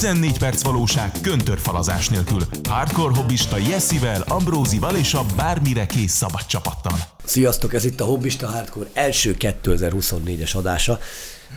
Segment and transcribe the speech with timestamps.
[0.00, 2.40] 14 perc valóság köntörfalazás nélkül.
[2.68, 6.98] Hardcore hobbista Jessivel, Ambrózival és a bármire kész szabad csapattal.
[7.24, 10.98] Sziasztok, ez itt a Hobbista Hardcore első 2024-es adása.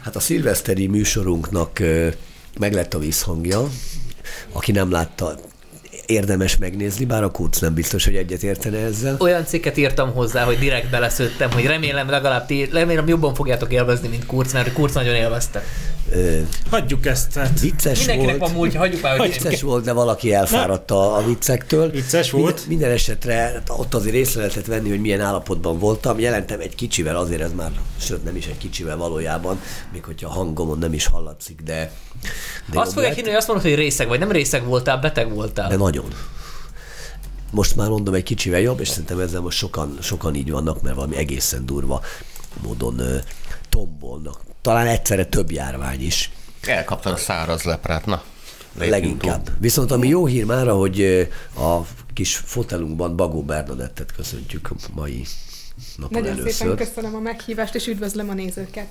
[0.02, 2.08] Hát a szilveszteri műsorunknak ö,
[2.60, 3.70] meg lett a visszhangja.
[4.52, 5.36] Aki nem látta,
[6.06, 9.16] érdemes megnézni, bár a Kurz nem biztos, hogy egyet értene ezzel.
[9.20, 14.08] Olyan cikket írtam hozzá, hogy direkt beleszőttem, hogy remélem legalább ti, remélem jobban fogjátok élvezni,
[14.08, 15.64] mint Kurz, mert Kurz nagyon élvezte.
[16.70, 18.52] Hagyjuk ezt, hát vicces Mindenkinek volt.
[18.52, 21.90] van múltja, hagyjuk már, hogy Vicces volt, de valaki elfáradt a, a viccektől.
[21.90, 22.46] Vicces volt.
[22.46, 26.20] Minden, minden esetre ott azért észre lehetett venni, hogy milyen állapotban voltam.
[26.20, 29.60] Jelentem egy kicsivel, azért ez már, sőt nem is egy kicsivel valójában,
[29.92, 31.92] még hogyha a hangomon nem is hallatszik, de,
[32.72, 34.20] de azt fogják hinni, hogy azt mondod, hogy részeg vagy.
[34.20, 35.70] Nem részeg voltál, beteg voltál.
[35.70, 36.08] De nagyon.
[37.52, 40.96] Most már mondom, egy kicsivel jobb, és szerintem ezzel most sokan, sokan így vannak, mert
[40.96, 42.02] valami egészen durva
[42.64, 43.18] módon ö,
[43.70, 44.40] tombolnak.
[44.64, 46.32] Talán egyszerre több járvány is.
[46.62, 48.24] Elkaptad a száraz leprát, na.
[48.78, 49.44] Leginkább.
[49.44, 49.56] túl.
[49.60, 51.80] Viszont ami jó hír már, hogy a
[52.14, 55.26] kis fotelunkban Bagó Bernadettet köszöntjük a mai
[55.98, 56.52] napon Nagyon először.
[56.54, 58.88] szépen köszönöm a meghívást, és üdvözlöm a nézőket.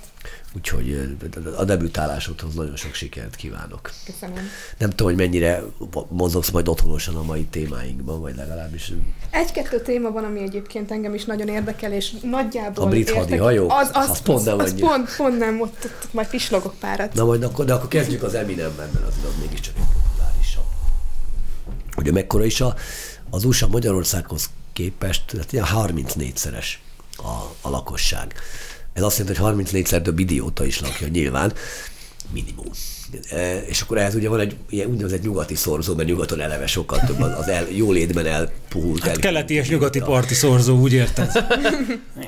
[0.55, 1.15] Úgyhogy
[1.57, 3.91] a debütálásodhoz nagyon sok sikert kívánok.
[4.05, 4.43] Köszönöm.
[4.77, 5.63] Nem tudom, hogy mennyire
[6.09, 8.91] mozogsz majd otthonosan a mai témáinkban, vagy legalábbis
[9.29, 13.71] Egy-kettő téma van, ami egyébként engem is nagyon érdekel, és nagyjából A brit értek- hadihajók?
[13.71, 17.13] Az, az, Az pont nem az, pont, pont nem, ott, ott, ott majd pislogok párat.
[17.13, 20.63] Na majd akkor, de akkor kezdjük az Eminemben, mert az, az mégiscsak egy populárisabb.
[21.97, 22.75] Ugye mekkora is a,
[23.29, 26.65] az USA Magyarországhoz képest, tehát ilyen 34-szeres
[27.17, 28.33] a, a lakosság.
[28.93, 31.53] Ez azt jelenti, hogy 34-szer több idióta is lakja nyilván,
[32.31, 32.71] minimum.
[33.29, 36.99] E, és akkor ehhez ugye van egy ilyen úgynevezett nyugati szorzó, mert nyugaton eleve sokkal
[36.99, 39.01] több az, az el, jólétben elpuhult.
[39.01, 41.31] hát el, keleti és nyugati parti szorzó, úgy érted?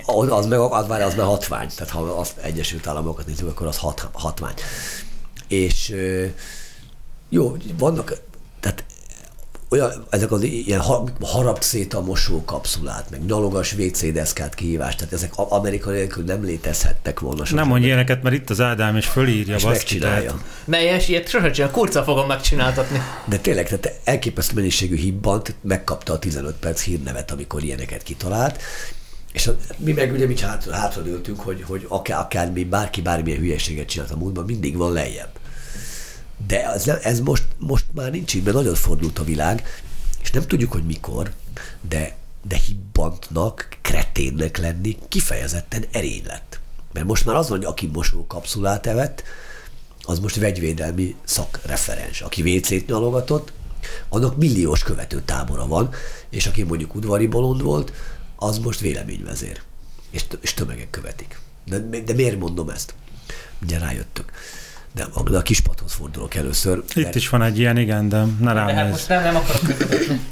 [0.06, 3.68] az, az meg az, már, az már hatvány, tehát ha az Egyesült Államokat nézzük, akkor
[3.68, 4.54] az hat, hatvány.
[5.48, 5.96] És
[7.30, 8.22] jó, vannak,
[8.60, 8.84] tehát
[9.70, 15.14] olyan, ezek az ilyen ha- harapd szét a mosókapszulát, meg nyalogas WC deszkát kihívás, tehát
[15.14, 17.40] ezek Amerika nélkül nem létezhettek volna.
[17.40, 17.56] sosem.
[17.58, 20.40] Nem mondj ilyeneket, mert itt az Ádám és fölírja, és megcsinálja.
[20.66, 23.02] tehát- ilyen, ilyet sosem csinál, kurca fogom megcsináltatni.
[23.26, 28.62] De tényleg, tehát elképesztő mennyiségű hibbant megkapta a 15 perc hírnevet, amikor ilyeneket kitalált,
[29.34, 33.40] és a, mi meg ugye mi hátra, hátra ültünk, hogy, hogy akár, akármi, bárki bármilyen
[33.40, 35.30] hülyeséget csinált a múltban, mindig van lejjebb.
[36.48, 39.64] De ez, ez most, most már nincs így, mert nagyon fordult a világ,
[40.22, 41.34] és nem tudjuk, hogy mikor,
[41.90, 42.16] de,
[42.48, 46.60] de hibbantnak, kreténnek lenni kifejezetten erény lett.
[46.94, 49.24] Mert most már az van, hogy aki mosókapszulát evett,
[50.02, 52.22] az most vegyvédelmi szakreferens.
[52.22, 53.52] Aki WC-t nyalogatott,
[54.10, 55.90] annak milliós követő tábora van,
[56.30, 57.94] és aki mondjuk udvari bolond volt,
[58.36, 59.62] az most véleményvezér.
[60.10, 61.40] És, és tömegek követik.
[61.66, 62.94] De, de miért mondom ezt?
[63.62, 64.32] Ugye rájöttök.
[64.96, 66.84] De, de a kispadhoz fordulok először.
[66.94, 68.92] Itt mert is van egy ilyen, igen, de ne De rám hát nézz.
[68.92, 69.62] most nem, nem akarok.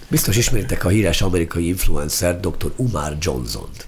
[0.07, 2.71] Biztos ismeritek a híres amerikai influencer dr.
[2.75, 3.87] Umar Johnson-t.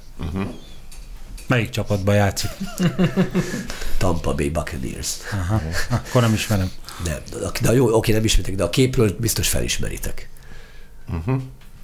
[1.47, 2.49] Melyik csapatba játszik?
[3.97, 5.13] Tampa Bay Buccaneers.
[5.31, 6.71] Aha, akkor nem ismerem.
[7.05, 10.29] Nem, de, de jó, oké, nem ismeritek, de a képről biztos felismeritek.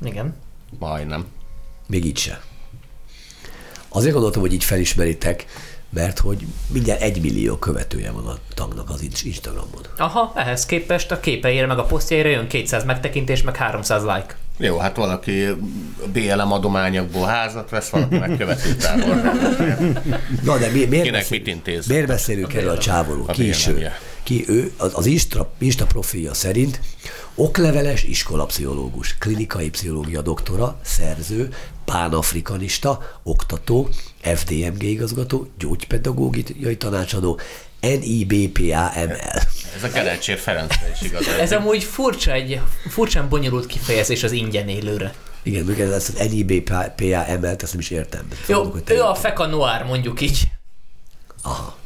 [0.03, 0.35] Igen.
[0.79, 1.25] Majdnem.
[1.87, 2.41] Még így se.
[3.89, 5.45] Azért gondoltam, hogy így felismeritek,
[5.93, 9.81] mert hogy mindjárt egy millió követője van a tagnak az Inst- Instagramon.
[9.97, 14.35] Aha, ehhez képest a képeire meg a posztjaira jön 200 megtekintés, meg 300 like.
[14.57, 15.45] Jó, hát valaki
[16.13, 19.15] BLM adományokból házat vesz, valaki meg követőtábor.
[20.43, 21.87] Na de mi, miért, Kinek mit intéz?
[21.87, 23.05] miért beszélünk erről a?
[23.27, 23.71] A Ki is ő?
[23.73, 23.99] BLM-je.
[24.23, 24.71] Ki ő?
[24.77, 26.79] Az, az Insta, Insta profilja szerint
[27.35, 31.49] okleveles iskolapszichológus, klinikai pszichológia doktora, szerző,
[31.91, 33.89] pánafrikanista, oktató,
[34.21, 37.39] FDMG igazgató, gyógypedagógiai tanácsadó,
[37.81, 39.17] NIBPAML.
[39.75, 41.27] Ez a Kerecsér Ferencre is igaz.
[41.39, 45.13] Ez amúgy furcsa, egy furcsán bonyolult kifejezés az ingyen élőre.
[45.43, 48.27] Igen, még ez az NIBPAML-t, ezt nem is értem.
[48.47, 50.41] Jó, ő a Feka Noir, mondjuk így.
[51.41, 51.77] Aha.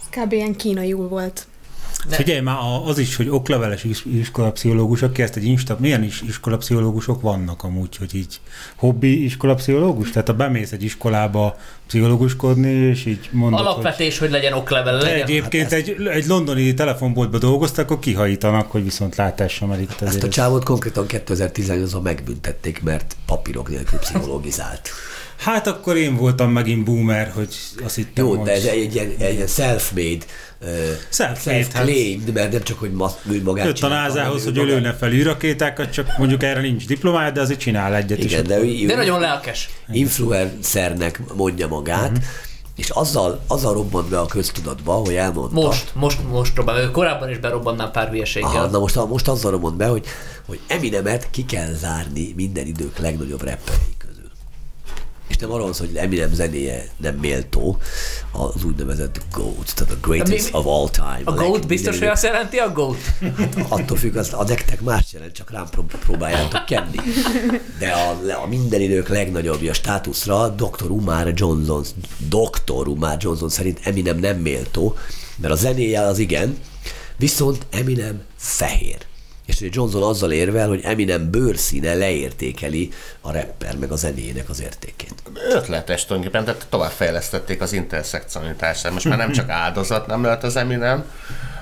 [0.00, 0.32] Ez kb.
[0.32, 1.46] ilyen kínaiul volt.
[2.08, 2.16] Ne.
[2.16, 6.22] Figyelj már, a- az is, hogy okleveles is- iskolapszichológusok, ki ezt egy insta, milyen is
[6.28, 8.40] iskolapszichológusok vannak amúgy, hogy így
[8.76, 10.10] hobbi iskolapszichológus?
[10.10, 11.56] Tehát ha bemész egy iskolába
[11.86, 15.20] pszichológuskodni, és így mondod, hogy Alapvetés, hogy legyen oklevel, legyen.
[15.20, 20.28] egyébként egy, egy londoni telefonboltba dolgoztak, akkor kihajítanak, hogy viszont látásra, mert itt Ezt a
[20.28, 24.88] csávot konkrétan 2018-ban megbüntették, mert papírok nélkül pszichologizált.
[25.36, 27.54] Hát akkor én voltam megint boomer, hogy
[27.84, 28.40] azt hittem, Jó, hogy...
[28.46, 30.24] de ez egy ilyen, egy ilyen self-made,
[31.08, 31.64] Self-made, hát.
[31.64, 35.12] self-claimed, mert nem csak, hogy ma, ő magát Jött a názához, hogy ő lőne fel
[35.12, 38.18] űrakétákat, csak mondjuk erre nincs diplomája, de azért csinál egyet.
[38.24, 39.68] Igen, de ő, ő De nagyon lelkes.
[39.92, 42.20] influencernek mondja magát, Mhm.
[42.76, 45.60] És azzal, azzal robbant be a köztudatba, hogy elmondta.
[45.60, 46.92] Most, most, most robban.
[46.92, 48.48] Korábban is berobbannám pár hülyeséggel.
[48.50, 50.06] Aha, na most, most azzal robbant be, hogy,
[50.46, 53.99] hogy Eminemet ki kell zárni minden idők legnagyobb rapperei közül.
[55.30, 57.78] És nem arról hogy Eminem zenéje nem méltó,
[58.32, 61.20] az úgynevezett GOAT, tehát a greatest Mi- of all time.
[61.24, 62.96] A leg- GOAT biztos, hogy azt jelenti a GOAT?
[63.68, 66.98] attól függ, az, a nektek más jelent, csak rám prób- próbáljátok kenni.
[67.78, 70.90] De a, a minden idők legnagyobbja státuszra Dr.
[70.90, 71.84] Umar Johnson,
[72.28, 72.88] Dr.
[72.88, 74.96] Umar Johnson szerint Eminem nem méltó,
[75.36, 76.58] mert a zenéje az igen,
[77.16, 78.96] viszont Eminem fehér.
[79.50, 84.60] És hogy Johnson azzal érvel, hogy Eminem bőrszíne leértékeli a rapper meg a zenéjének az
[84.60, 85.14] értékét.
[85.50, 88.92] Ötletes tulajdonképpen, tehát továbbfejlesztették az interszekcionalitását.
[88.92, 91.04] Most már nem csak áldozat nem lehet az Eminem,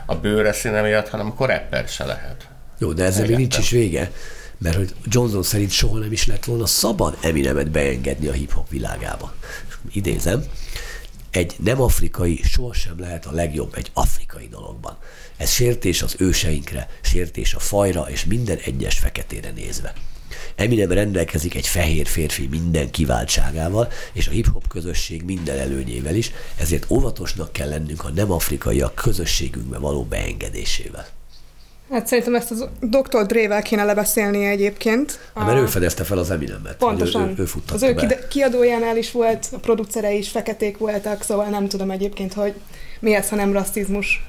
[0.07, 2.49] a bőre színe miatt, hanem akkor rapper se lehet.
[2.79, 4.13] Jó, de ezzel még nincs is vége,
[4.59, 9.35] mert hogy Johnson szerint soha nem is lett volna szabad Eminemet beengedni a hip-hop világába.
[9.93, 10.45] Idézem,
[11.31, 14.97] egy nem afrikai sohasem lehet a legjobb egy afrikai dologban.
[15.39, 19.93] Ez sértés az őseinkre, sértés a fajra és minden egyes feketére nézve.
[20.55, 26.91] Eminem rendelkezik egy fehér férfi minden kiváltságával, és a hip-hop közösség minden előnyével is, ezért
[26.91, 31.07] óvatosnak kell lennünk a nem afrikaiak közösségünkbe való beengedésével.
[31.91, 33.27] Hát szerintem ezt az Dr.
[33.27, 35.19] Dre-vel kéne lebeszélnie egyébként.
[35.35, 36.77] Hát, mert ő fedezte fel az Eminemet.
[36.77, 37.23] Pontosan.
[37.29, 38.29] Ő, ő, ő az ő be.
[38.29, 42.55] kiadójánál is volt, a producere is feketék voltak, szóval nem tudom egyébként, hogy
[43.01, 44.25] mi ez, ha nem rasszizmus.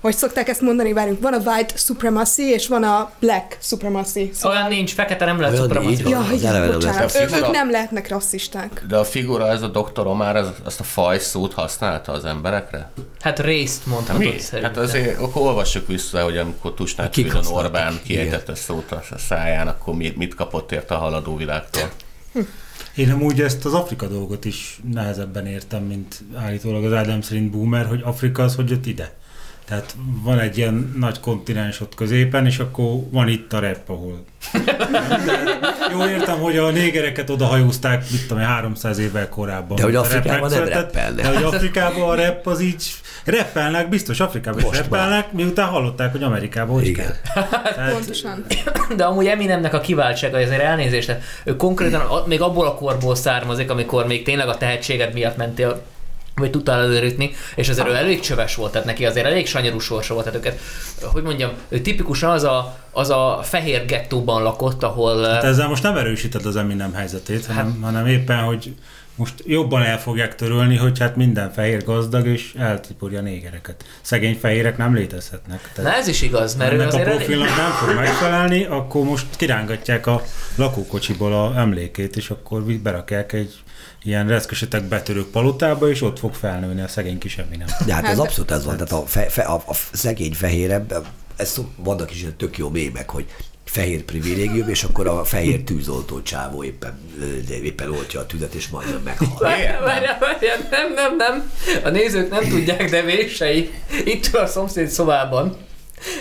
[0.00, 4.30] Hogy szokták ezt mondani, várjunk, van a white supremacy, és van a black supremacy.
[4.34, 4.56] Szóval...
[4.56, 5.82] Olyan nincs, fekete nem lehet van.
[5.98, 7.10] Ja, Az igen, bocsánat.
[7.10, 8.84] figura- ők nem lehetnek rasszisták.
[8.88, 12.90] De a figura, ez a doktor Omar, ez, azt a faj szót használta az emberekre?
[13.20, 14.38] Hát részt mondhatod Mi?
[14.38, 14.74] szerintem.
[14.74, 17.64] Hát azért akkor olvassuk vissza, hogy amikor Fridon használtak?
[17.64, 21.90] Orbán kiejtette szót a száján, akkor mit, mit kapott érte a haladó világtól?
[22.96, 27.86] Én amúgy ezt az Afrika dolgot is nehezebben értem, mint állítólag az Ádám szerint Boomer,
[27.86, 29.12] hogy Afrika az hogy jött ide.
[29.70, 34.24] Tehát van egy ilyen nagy kontinens ott középen, és akkor van itt a rep, ahol...
[35.92, 39.76] Jó értem, hogy a négereket oda hajózták, mit tudom én, 300 évvel korábban.
[39.76, 40.94] De hogy Afrikában nem megszületett.
[40.94, 41.24] rappelnek.
[41.24, 42.84] De hogy Afrikában a rap az így
[43.24, 45.26] rappelnek, biztos Afrikában is Most már.
[45.32, 47.06] miután hallották, hogy Amerikában hogy Igen.
[47.34, 47.44] kell.
[47.74, 48.44] Tehát, Pontosan.
[48.96, 54.06] De amúgy Eminemnek a kiváltsága, ezért elnézést, ő konkrétan még abból a korból származik, amikor
[54.06, 55.82] még tényleg a tehetséged miatt mentél
[56.34, 60.14] vagy tudtál előrütni, és azért ő elég csöves volt, tehát neki azért elég sanyarú sorsa
[60.14, 60.60] volt, tehát őket,
[61.12, 65.82] hogy mondjam, ő tipikusan az a, az a fehér gettóban lakott, ahol Hát ezzel most
[65.82, 68.74] nem erősíted az Eminem helyzetét, hanem, Hát- hanem éppen, hogy
[69.20, 73.84] most jobban el fogják törölni, hogy hát minden fehér gazdag, és eltiporja a négereket.
[74.00, 75.70] Szegény fehérek nem létezhetnek.
[75.76, 77.18] Na ez is igaz, mert ő ennek a azért elég...
[77.18, 80.22] profilnak nem fog megfelelni, akkor most kirángatják a
[80.54, 83.62] lakókocsiból a emlékét, és akkor berakják egy
[84.02, 87.66] ilyen reszkesetek betörők palotába, és ott fog felnőni a szegény kis Eminem.
[87.86, 91.06] De hát ez Hát- abszolút ez van, tehát a, fe, fe, a, a szegény fehérebb,
[91.36, 93.26] ez vannak is tök jó mémek, hogy
[93.70, 97.00] fehér privilégium, és akkor a fehér tűzoltó csávó éppen,
[97.50, 99.28] éppen oltja a tüzet, és majdnem meghal.
[99.38, 101.50] Várjál, várjál, várjál, nem, nem, nem.
[101.84, 103.70] A nézők nem tudják, de vései
[104.04, 105.56] itt a szomszéd szobában.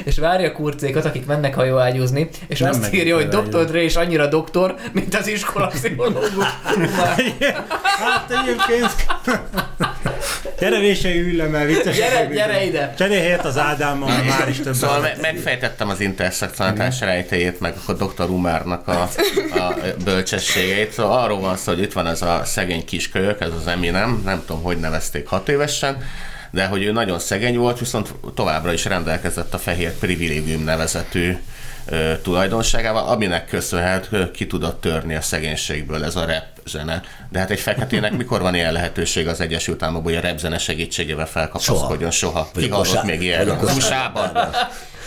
[0.04, 3.28] És várja a kurcékat, akik mennek hajóágyúzni, és Nem azt írja, hogy.
[3.28, 3.66] Dr.
[3.66, 6.46] Dre is annyira doktor, mint az iskola pszichológus.
[8.00, 8.96] Hát egyébként...
[10.60, 11.98] Gyere vései üljem el, vicces.
[11.98, 12.94] Gyere, gyere ide!
[12.98, 14.74] Cserélj helyet az Ádámmal, már is több.
[14.74, 18.30] Szóval me- megfejtettem az interszekcionalitás rejtéjét, meg akkor Dr.
[18.30, 19.02] Umárnak a,
[19.52, 20.92] a bölcsességeit.
[20.92, 24.44] Szóval arról van szó, hogy itt van ez a szegény kiskölyök, ez az Eminem, nem
[24.46, 25.98] tudom, hogy nevezték hat évesen,
[26.52, 31.38] de hogy ő nagyon szegény volt, viszont továbbra is rendelkezett a fehér privilégium nevezetű
[32.22, 37.02] tulajdonságával, aminek köszönhet ki tudott törni a szegénységből ez a rap zene.
[37.32, 40.58] De hát egy feketének mikor van ilyen lehetőség az Egyesült Államokban, hogy a rap zene
[40.58, 42.12] segítségével felkapaszkodjon?
[42.12, 42.50] Soha.
[42.54, 43.50] Vagy Ki hallott még ilyen?
[43.50, 44.32] Az USA-ban?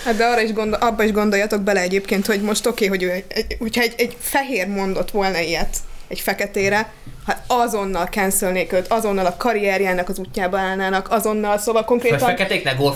[0.05, 3.09] Hát de arra is gondol, abba is gondoljatok bele egyébként, hogy most oké, okay, hogy
[3.09, 3.25] ő,
[3.59, 5.77] hogyha egy, egy fehér mondott volna ilyet
[6.13, 6.93] egy feketére,
[7.27, 12.37] hát azonnal cancelnék őt, azonnal a karrierjának az útjába állnának, azonnal, szóval konkrétan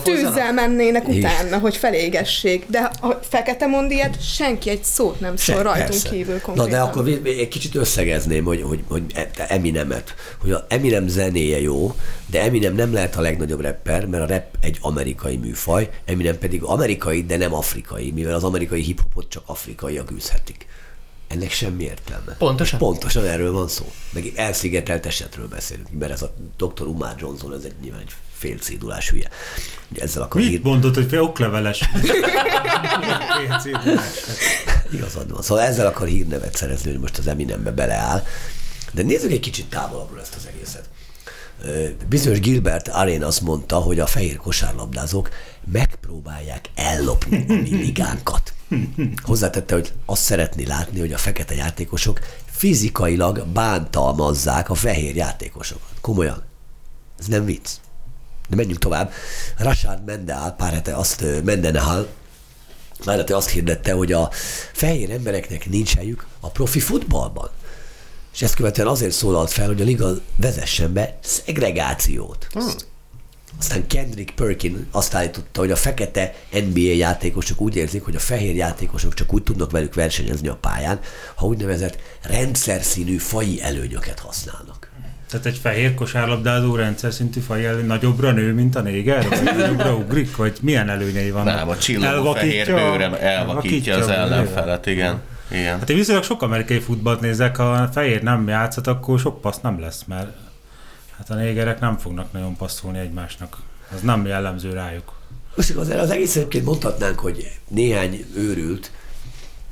[0.02, 1.18] tűzzel mennének Igen.
[1.18, 2.64] utána, hogy felégessék.
[2.68, 6.08] De ha fekete mond ilyet, senki egy szót nem szól Se- rajtunk persze.
[6.08, 6.70] kívül Na konkrétan.
[6.70, 11.94] de akkor egy kicsit összegezném, hogy, hogy, hogy e- Eminemet, hogy a Eminem zenéje jó,
[12.26, 16.62] de Eminem nem lehet a legnagyobb rapper, mert a rap egy amerikai műfaj, Eminem pedig
[16.62, 20.66] amerikai, de nem afrikai, mivel az amerikai hiphopot csak afrikaiak űzhetik.
[21.28, 22.32] Ennek semmi értelme.
[22.32, 22.78] Pontosan.
[22.78, 23.92] Pontosan erről van szó.
[24.10, 26.86] Meg elszigetelt esetről beszélünk, mert ez a Dr.
[26.86, 29.28] Umar Johnson, ez egy nyilván egy félcédulás hülye.
[29.90, 30.60] Ugye ezzel akar Mit ír...
[30.62, 31.80] mondod, hogy fél okleveles?
[34.92, 35.42] Igazad van.
[35.42, 38.24] Szóval ezzel akar hírnevet szerezni, hogy most az Eminembe beleáll.
[38.92, 40.88] De nézzük egy kicsit távolabbról ezt az egészet.
[42.08, 45.28] Bizonyos Gilbert Arén azt mondta, hogy a fehér kosárlabdázók
[45.72, 48.52] megpróbálják ellopni a mi ligánkat.
[49.22, 52.20] Hozzátette, hogy azt szeretné látni, hogy a fekete játékosok
[52.50, 55.90] fizikailag bántalmazzák a fehér játékosokat.
[56.00, 56.42] Komolyan.
[57.18, 57.70] Ez nem vicc.
[58.48, 59.12] De menjünk tovább.
[59.58, 62.08] Rashad Mendeal pár hete azt, ö, Mendenhall
[63.04, 64.30] pár hete azt hirdette, hogy a
[64.72, 67.50] fehér embereknek nincs helyük a profi futballban.
[68.34, 72.46] És ezt követően azért szólalt fel, hogy a liga vezessen be szegregációt.
[72.50, 72.74] Hmm.
[73.58, 78.54] Aztán Kendrick Perkin azt állította, hogy a fekete NBA játékosok úgy érzik, hogy a fehér
[78.54, 81.00] játékosok csak úgy tudnak velük versenyezni a pályán,
[81.34, 84.90] ha úgynevezett rendszer színű faji előnyöket használnak.
[85.30, 89.28] Tehát egy fehér kosárlabdázó rendszer szintű faj nagyobbra nő, mint a néger?
[89.28, 90.36] Vagy nagyobbra ugrik?
[90.36, 91.54] Vagy milyen előnyei vannak?
[91.54, 95.20] Nem, a csillagó fehér bőre elvakítja az ellenfelet, igen.
[95.50, 95.78] igen.
[95.78, 99.60] Hát én viszonylag sok amerikai futballt nézek, ha a fehér nem játszhat, akkor sok passz
[99.62, 100.28] nem lesz, mert
[101.18, 103.62] hát a négerek nem fognak nagyon passzolni egymásnak.
[103.94, 105.12] Az nem jellemző rájuk.
[105.56, 108.90] Most azért az egész egyébként mondhatnánk, hogy néhány őrült,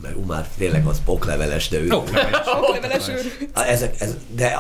[0.00, 1.90] mert Umár tényleg az okleveles, de ő.
[2.70, 3.48] Okleveles őr.
[3.54, 4.56] A, ezek, ez, de,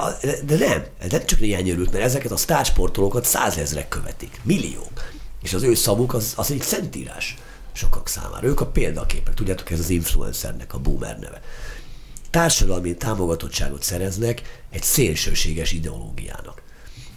[0.46, 5.12] de nem, ez nem csak néhány őrült, mert ezeket a sztársportolókat százezrek követik, milliók.
[5.42, 7.36] És az ő szavuk az, az egy szentírás
[7.72, 8.46] sokak számára.
[8.46, 11.40] Ők a példaképek, tudjátok, ez az influencernek a boomer neve.
[12.30, 16.62] Társadalmi támogatottságot szereznek egy szélsőséges ideológiának.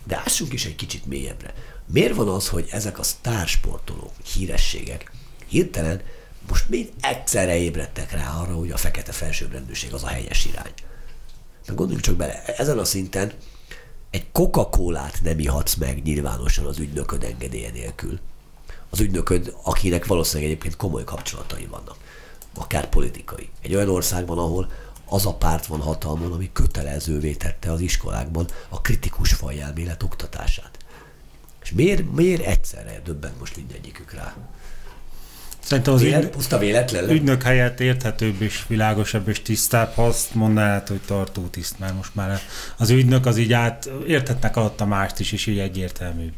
[0.07, 1.53] De ássunk is egy kicsit mélyebbre.
[1.85, 5.11] Miért van az, hogy ezek a sztársportolók, hírességek
[5.47, 6.01] hirtelen
[6.49, 10.71] most mind egyszerre ébredtek rá arra, hogy a fekete felsőbbrendűség az a helyes irány?
[11.65, 13.33] Na gondoljunk csak bele, ezen a szinten
[14.09, 18.19] egy Coca-Colát nem ihatsz meg nyilvánosan az ügynököd engedélye nélkül.
[18.89, 21.95] Az ügynököd, akinek valószínűleg egyébként komoly kapcsolatai vannak,
[22.55, 23.49] akár politikai.
[23.61, 24.71] Egy olyan országban, ahol
[25.09, 30.77] az a párt van hatalmon, ami kötelezővé tette az iskolákban a kritikus fajelmélet oktatását.
[31.63, 34.35] És miért, miért egyszerre döbbent most mindegyikük rá?
[35.59, 37.09] Szerintem az Vélet, ügy, puszta véletlen?
[37.09, 42.39] ügynök helyett érthetőbb és világosabb és tisztább, ha azt mondanád, hogy tartótiszt, mert most már
[42.77, 46.33] az ügynök az így át, érthetnek alatta mást is, és így egyértelműbb.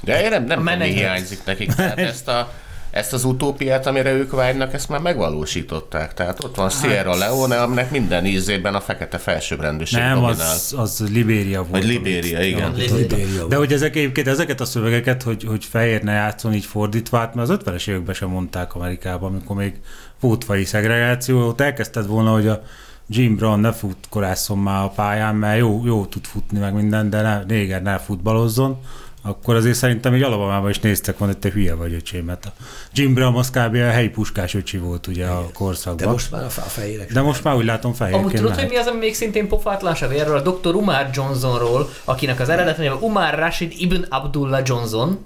[0.00, 1.74] De én nem, nem tudom, mi hiányzik nekik.
[1.74, 2.52] Tehát ezt, a,
[2.94, 6.14] ezt az utópiát, amire ők vágynak, ezt már megvalósították.
[6.14, 10.50] Tehát ott van Sierra Leone, aminek minden ízében a fekete felsőbbrendűség Nem, dominál.
[10.50, 11.70] az, az Libéria volt.
[11.70, 12.70] Vagy Libéria, amit- igen.
[12.72, 16.64] amit- Libéria De hogy ezek egyébként ezeket a szövegeket, hogy, hogy fehér ne játszon így
[16.64, 19.74] fordítva, hát mert az 50-es években sem mondták Amerikában, amikor még
[20.20, 22.62] volt faji szegregáció, ott elkezdted volna, hogy a
[23.08, 27.22] Jim Brown ne futkorásszon már a pályán, mert jó, jó tud futni meg minden, de
[27.22, 28.78] ne, néger ne futballozzon,
[29.26, 32.52] akkor azért szerintem egy alapamában is néztek volna, hogy te hülye vagy öcsém, mert a
[32.92, 33.74] Jim Brown az kb.
[33.74, 36.06] a helyi puskás öcsi volt ugye a korszakban.
[36.06, 38.46] De most már a, fe- a fehérek de most már úgy látom Amúgy fehérként tudod,
[38.48, 38.70] hogy mehet.
[38.70, 40.16] mi az, ami még szintén pofátlanság?
[40.16, 40.74] Erről a Dr.
[40.74, 45.18] Umar Johnsonról, akinek az eredet neve Umar Rashid Ibn Abdullah Johnson,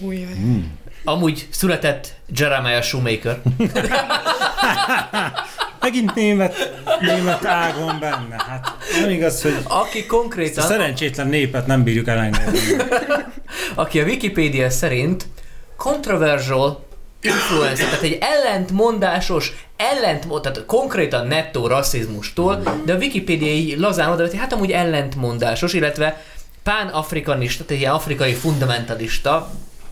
[0.00, 0.32] Ujjaj.
[1.04, 3.42] amúgy született Jeremiah Shoemaker.
[5.82, 8.44] Megint német, német ágon benne.
[8.48, 12.58] Hát nem igaz, hogy aki ezt a konkrétan, szerencsétlen népet nem bírjuk elengedni.
[13.74, 15.26] aki a Wikipédia szerint
[15.76, 16.84] controversial
[17.20, 24.22] influencer, tehát egy ellentmondásos, ellentmond, tehát konkrétan nettó rasszizmustól, de a Wikipédia így lazán oda,
[24.22, 26.22] hogy hát amúgy ellentmondásos, illetve
[26.62, 29.50] pán-afrikanista, tehát egy ilyen afrikai fundamentalista,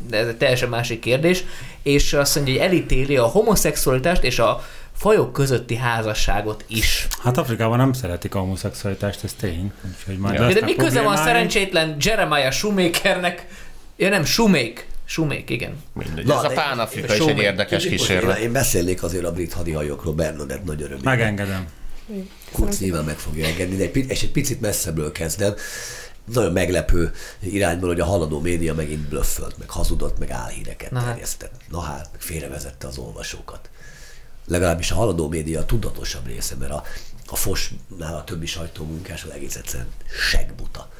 [0.08, 1.44] de ez egy teljesen másik kérdés,
[1.82, 4.64] és azt mondja, hogy elítéli a homoszexualitást és a
[5.00, 7.06] fajok közötti házasságot is.
[7.22, 9.72] Hát Afrikában nem szeretik a homoszexualitást, ez tény.
[9.96, 10.52] Úgyhogy majd Ja.
[10.52, 13.46] De, mi köze van szerencsétlen Jeremiah Shoemakernek?
[13.96, 14.84] Ja nem, Shoemake.
[15.04, 15.82] Shoemake, igen.
[15.92, 16.26] Mindegy.
[16.26, 18.38] Na, Ez a pán-afrika is egy érdekes kísérlet.
[18.38, 20.98] Én, én beszélnék azért a brit hadihajókról, Bernadett nagy öröm.
[21.02, 21.66] Megengedem.
[22.52, 25.54] Kurz nyilván meg fogja engedni, de egy, és egy picit messzebbről kezdem.
[26.24, 31.08] Nagyon meglepő irányból, hogy a haladó média megint blöffölt, meg hazudott, meg álhíreket Na hát.
[31.08, 31.52] terjesztett.
[31.70, 33.70] Na hát, félrevezette az olvasókat.
[34.46, 36.82] Legalábbis a haladó média a tudatosabb része, mert a,
[37.26, 39.88] a Fosnál a többi sajtómunkás az egész egyszerűen
[40.30, 40.90] segbuta.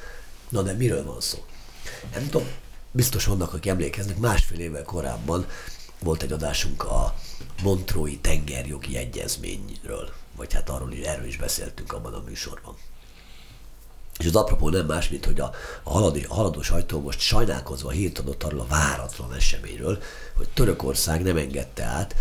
[0.49, 1.45] Na de miről van szó?
[2.13, 2.47] Nem tudom,
[2.91, 5.45] biztos vannak, akik emlékeznek, másfél évvel korábban
[5.99, 7.15] volt egy adásunk a
[7.63, 12.75] Montrói tengerjogi egyezményről, vagy hát arról is, erről is beszéltünk abban a műsorban.
[14.17, 15.51] És az apropó nem más, mint hogy a,
[15.83, 20.01] a, haladó, a haladó sajtó most sajnálkozva hírt adott arról a váratlan eseményről,
[20.35, 22.15] hogy Törökország nem engedte át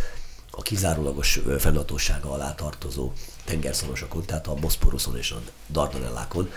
[0.60, 3.12] a kizárólagos fennhatósága alá tartozó
[3.44, 6.50] tengerszorosokon, tehát a Boszporuszon és a Dardanellákon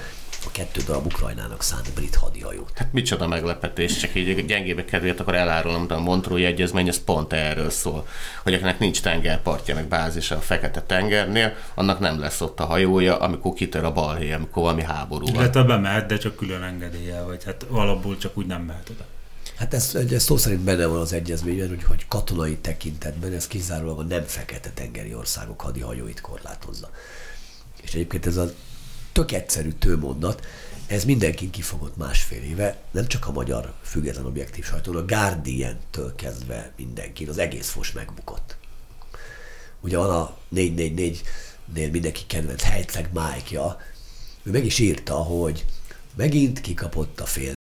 [0.46, 2.72] a kettő darab Ukrajnának szánt brit hadihajót.
[2.76, 7.34] Hát micsoda meglepetés, csak így gyengébe kedvéért akkor elárulom, de a Montrói Egyezmény ez pont
[7.34, 8.08] erről szól,
[8.44, 13.18] hogy akinek nincs tengerpartja, meg bázisa a Fekete tengernél, annak nem lesz ott a hajója,
[13.18, 15.36] amikor kitör a balhé, amikor valami háború van.
[15.36, 19.06] Illetve bemehet, de csak külön engedéllyel, vagy hát alapból csak úgy nem mehet oda.
[19.56, 24.00] Hát ez, ez szó szerint benne van az egyezményben, hogy, hogy katonai tekintetben ez kizárólag
[24.00, 26.90] a nem fekete tengeri országok hadihajóit korlátozza.
[27.82, 28.54] És egyébként ez a
[29.12, 30.46] tök egyszerű tőmondat,
[30.88, 36.72] ez mindenkin kifogott másfél éve, nem csak a magyar független objektív sajtón, a Guardian-től kezdve
[36.78, 38.58] mindenkin, az egész fos megbukott.
[39.82, 43.78] Ugye van a 444-nél mindenki kedvenc Heitzeg Mike-ja,
[44.44, 45.66] ő meg is írta, hogy
[46.16, 47.54] megint kikapott a fél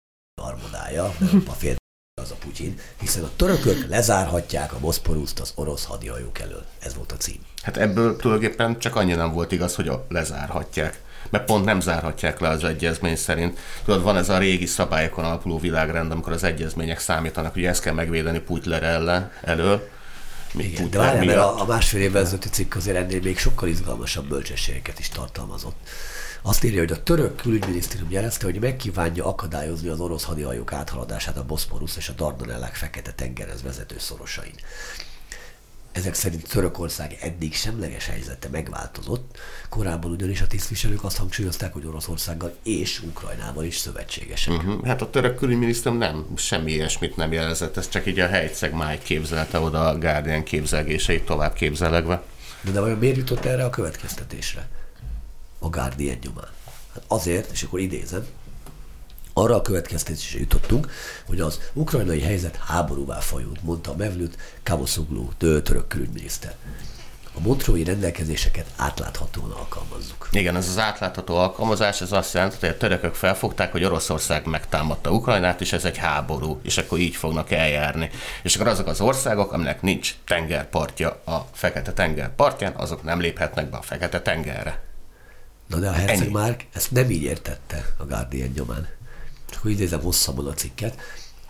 [0.42, 1.80] armodája, mert a fél
[2.20, 6.64] az a Putyin, hiszen a törökök lezárhatják a Boszporuszt az orosz hadihajók elől.
[6.78, 7.40] Ez volt a cím.
[7.62, 11.00] Hát ebből tulajdonképpen csak annyi nem volt igaz, hogy a lezárhatják.
[11.30, 13.58] Mert pont nem zárhatják le az egyezmény szerint.
[13.84, 17.94] Tudod, van ez a régi szabályokon alapuló világrend, amikor az egyezmények számítanak, hogy ezt kell
[17.94, 19.88] megvédeni Putler ellen, elől.
[20.54, 24.28] Igen, de várjál, mert a, a másfél évvel ezelőtti cikk azért ennél még sokkal izgalmasabb
[24.28, 25.76] bölcsességeket is tartalmazott.
[26.42, 31.44] Azt írja, hogy a török külügyminisztérium jelezte, hogy megkívánja akadályozni az orosz hadihajók áthaladását a
[31.44, 34.54] Boszporusz és a Dardanellák fekete tengerhez vezető szorosain.
[35.92, 42.54] Ezek szerint Törökország eddig semleges helyzete megváltozott, korábban ugyanis a tisztviselők azt hangsúlyozták, hogy Oroszországgal
[42.62, 44.54] és Ukrajnával is szövetségesek.
[44.54, 44.86] Uh-huh.
[44.86, 48.98] Hát a török külügyminisztérium nem, semmi ilyesmit nem jelezett, ez csak így a helyszeg máj
[49.02, 52.22] képzelte oda a Guardian képzelgéseit tovább képzelegve.
[52.60, 54.68] De, de vajon miért jutott erre a következtetésre?
[55.62, 56.48] A Guardian nyomán.
[56.94, 58.26] Hát azért, és akkor idézem,
[59.32, 60.90] arra a következtetésre jutottunk,
[61.26, 66.54] hogy az ukrajnai helyzet háborúvá fajult, mondta a Mevlüt Kavoszoglu török külügyminiszter.
[67.34, 70.28] A montrói rendelkezéseket átláthatóan alkalmazzuk.
[70.30, 75.10] Igen, ez az átlátható alkalmazás, ez azt jelenti, hogy a törökök felfogták, hogy Oroszország megtámadta
[75.10, 78.10] Ukrajnát, és ez egy háború, és akkor így fognak eljárni.
[78.42, 83.70] És akkor azok az országok, aminek nincs tengerpartja a Fekete tenger partján, azok nem léphetnek
[83.70, 84.91] be a Fekete tengerre.
[85.72, 88.88] Na de a Herceg már ezt nem így értette a Guardian nyomán.
[89.50, 91.00] Csak hogy idézem hosszabban a cikket.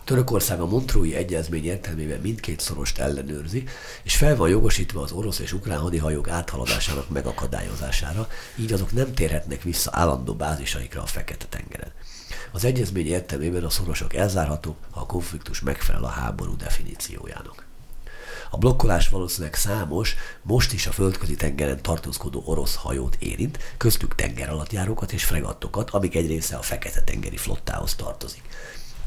[0.03, 3.63] Törökország a Montrói Egyezmény értelmében mindkét szorost ellenőrzi,
[4.03, 9.61] és fel van jogosítva az orosz és ukrán hadihajók áthaladásának megakadályozására, így azok nem térhetnek
[9.61, 11.91] vissza állandó bázisaikra a Fekete-tengeren.
[12.51, 17.72] Az egyezmény értelmében a szorosok elzárhatók, ha a konfliktus megfelel a háború definíciójának.
[18.53, 25.11] A blokkolás valószínűleg számos, most is a földközi tengeren tartózkodó orosz hajót érint, köztük tengeralattjárókat
[25.11, 28.41] és fregattokat, amik egy része a Fekete-tengeri flottához tartozik.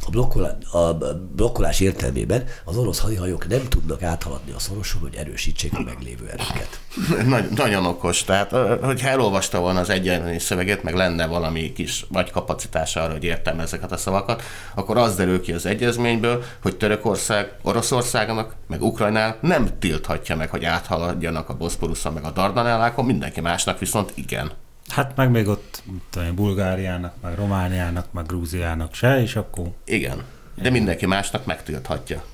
[0.07, 0.93] A, blokkolá, a
[1.35, 6.81] blokkolás értelmében az orosz hadihajók nem tudnak áthaladni a szoroson, hogy erősítsék a meglévő erőket.
[7.27, 8.25] Nagy, nagyon okos.
[8.25, 8.51] Tehát,
[8.83, 13.61] hogyha elolvasta volna az egyenlői szöveget, meg lenne valami kis vagy kapacitása arra, hogy értem
[13.61, 14.43] ezeket a szavakat,
[14.75, 20.65] akkor az derül ki az egyezményből, hogy Törökország Oroszországnak, meg Ukrajnál nem tilthatja meg, hogy
[20.65, 24.53] áthaladjanak a Boszporuszon, meg a Dardanellákon, mindenki másnak viszont igen.
[24.89, 29.67] Hát meg még ott tudom, Bulgáriának, meg Romániának, meg Grúziának se, és akkor...
[29.85, 30.23] Igen,
[30.55, 32.25] de mindenki másnak megtilthatja.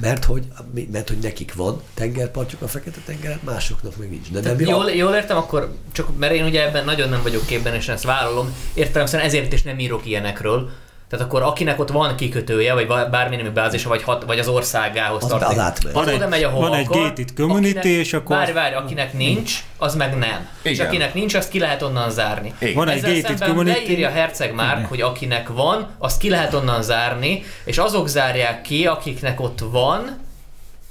[0.00, 0.46] Mert hogy,
[0.92, 4.30] mert hogy nekik van tengerpartjuk a Fekete-tengeren, másoknak meg nincs.
[4.30, 7.74] De nem jól, jól értem, akkor csak, mert én ugye ebben nagyon nem vagyok képben,
[7.74, 10.70] és ezt vállalom, értelemszerűen ezért is nem írok ilyenekről,
[11.08, 15.22] tehát akkor akinek ott van kikötője, vagy bármi nemű bázisa, vagy, hat, vagy az országához
[15.22, 15.56] az tartozik.
[15.58, 15.92] Az átmegy.
[15.92, 18.36] Van, egy, oda megy, ahova van egy akar, gated community, akinek, és akkor...
[18.36, 20.48] Várj, várj, akinek nincs, az meg nem.
[20.62, 20.86] És Igen.
[20.86, 22.54] akinek nincs, azt ki lehet onnan zárni.
[22.58, 22.74] Igen.
[22.74, 23.74] Van egy Ezzel gated szemben community.
[23.74, 24.84] leírja Herceg Igen.
[24.84, 30.22] hogy akinek van, azt ki lehet onnan zárni, és azok zárják ki, akiknek ott van,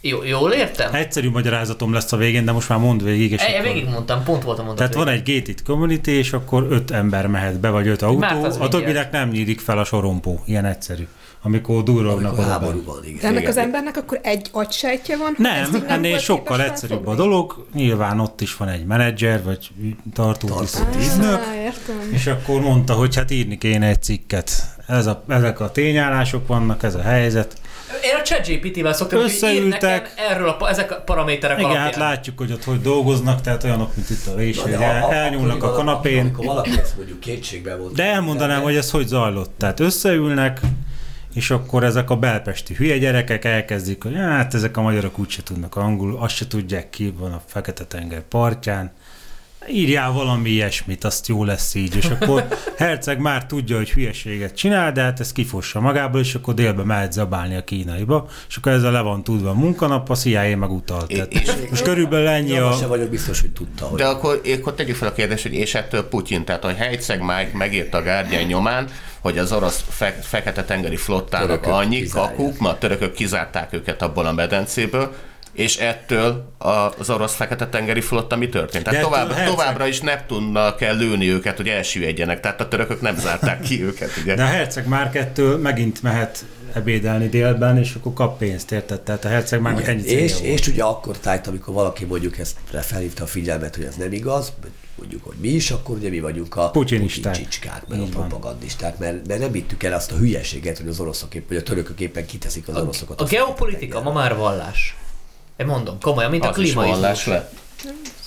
[0.05, 0.93] jó, jól értem?
[0.93, 3.63] Egyszerű magyarázatom lesz a végén, de most már mond végig, és E, akkor...
[3.73, 4.77] végigmondtam, pont volt a mondat.
[4.77, 5.21] Tehát van végén.
[5.21, 9.29] egy gated community, és akkor öt ember mehet be, vagy öt autó, a többinek nem
[9.29, 10.41] nyílik fel a sorompó.
[10.45, 11.07] Ilyen egyszerű.
[11.45, 13.17] Amikor durrognak amikor oda háború van, igen.
[13.21, 15.35] De ennek az embernek akkor egy agysejtje van?
[15.37, 17.65] Nem, így ennél sokkal egyszerűbb a dolog.
[17.73, 19.71] Nyilván ott is van egy menedzser, vagy
[20.13, 21.15] tartó Tartó tisztelt tiszt.
[21.17, 21.95] ügynök, Á, értem.
[22.11, 24.51] és akkor mondta, hogy hát írni kéne egy cikket.
[24.87, 27.57] Ez a, ezek a tényállások vannak, ez a helyzet.
[28.01, 29.81] Én a ChatGPT-vel szoktam, hogy Összeültek.
[29.81, 31.85] nekem erről a, ezek a paraméterek Igen, alapján.
[31.91, 35.03] hát látjuk, hogy ott hogy dolgoznak, tehát olyanok, mint itt a rés, hogy de el,
[35.03, 36.19] a- elnyúlnak a kanapén.
[36.19, 37.93] Amikor valaki ezt mondjuk kétségbe volt.
[37.93, 39.51] De elmondanám, hogy ez hogy zajlott.
[39.57, 40.59] Tehát összeülnek,
[41.33, 45.75] és akkor ezek a belpesti hülye gyerekek elkezdik, hogy hát ezek a magyarok úgyse tudnak
[45.75, 48.91] angolul, azt se tudják ki, van a Fekete-tenger partján.
[49.69, 52.47] Írjál valami ilyesmit, azt jó lesz így, és akkor
[52.77, 57.11] Herceg már tudja, hogy hülyeséget csinál, de hát ez kifossa magából, és akkor délbe mehet
[57.13, 61.09] zabálni a kínaiba, és akkor ezzel le van tudva a munkanap, a CIA meg utalt.
[61.11, 62.71] És- Tehát és- most körülbelül ennyi a...
[62.79, 65.75] sem vagyok biztos, hogy tudta, hogy De akkor, akkor tegyük fel a kérdést, hogy és
[65.75, 68.87] ettől Putyin, tehát hogy Heizeg már megírta a Guardian nyomán,
[69.19, 72.35] hogy az orosz fe, fekete-tengeri flottának Törökök annyi kizárják.
[72.35, 75.13] kakuk, ma a törökök kizárták őket abból a medencéből,
[75.53, 76.53] és ettől
[76.97, 78.83] az orosz fekete-tengeri flotta mi történt?
[78.83, 83.15] Tehát tovább, Herceg- továbbra is Neptunnal kell lőni őket, hogy elsüllyedjenek, tehát a törökök nem
[83.17, 84.35] zárták ki őket, ugye?
[84.35, 89.01] De a herceg már kettől megint mehet ebédelni délben, és akkor kap pénzt, érted?
[89.01, 90.45] Tehát a herceg már ennyi célja és, volt.
[90.45, 94.53] és ugye akkor tájt, amikor valaki mondjuk ezt felhívta a figyelmet, hogy ez nem igaz,
[94.95, 97.35] mondjuk, hogy mi is, akkor ugye mi vagyunk a Putyinisták.
[97.35, 100.99] csicskák, meg a Így propagandisták, mert, mert nem vittük el azt a hülyeséget, hogy az
[100.99, 103.21] oroszok épp, vagy a törökök éppen kiteszik az oroszokat.
[103.21, 104.95] A geopolitika ma már vallás.
[105.57, 107.25] Én mondom, komolyan, mint a Az is klímaizmus.
[107.25, 107.53] lett.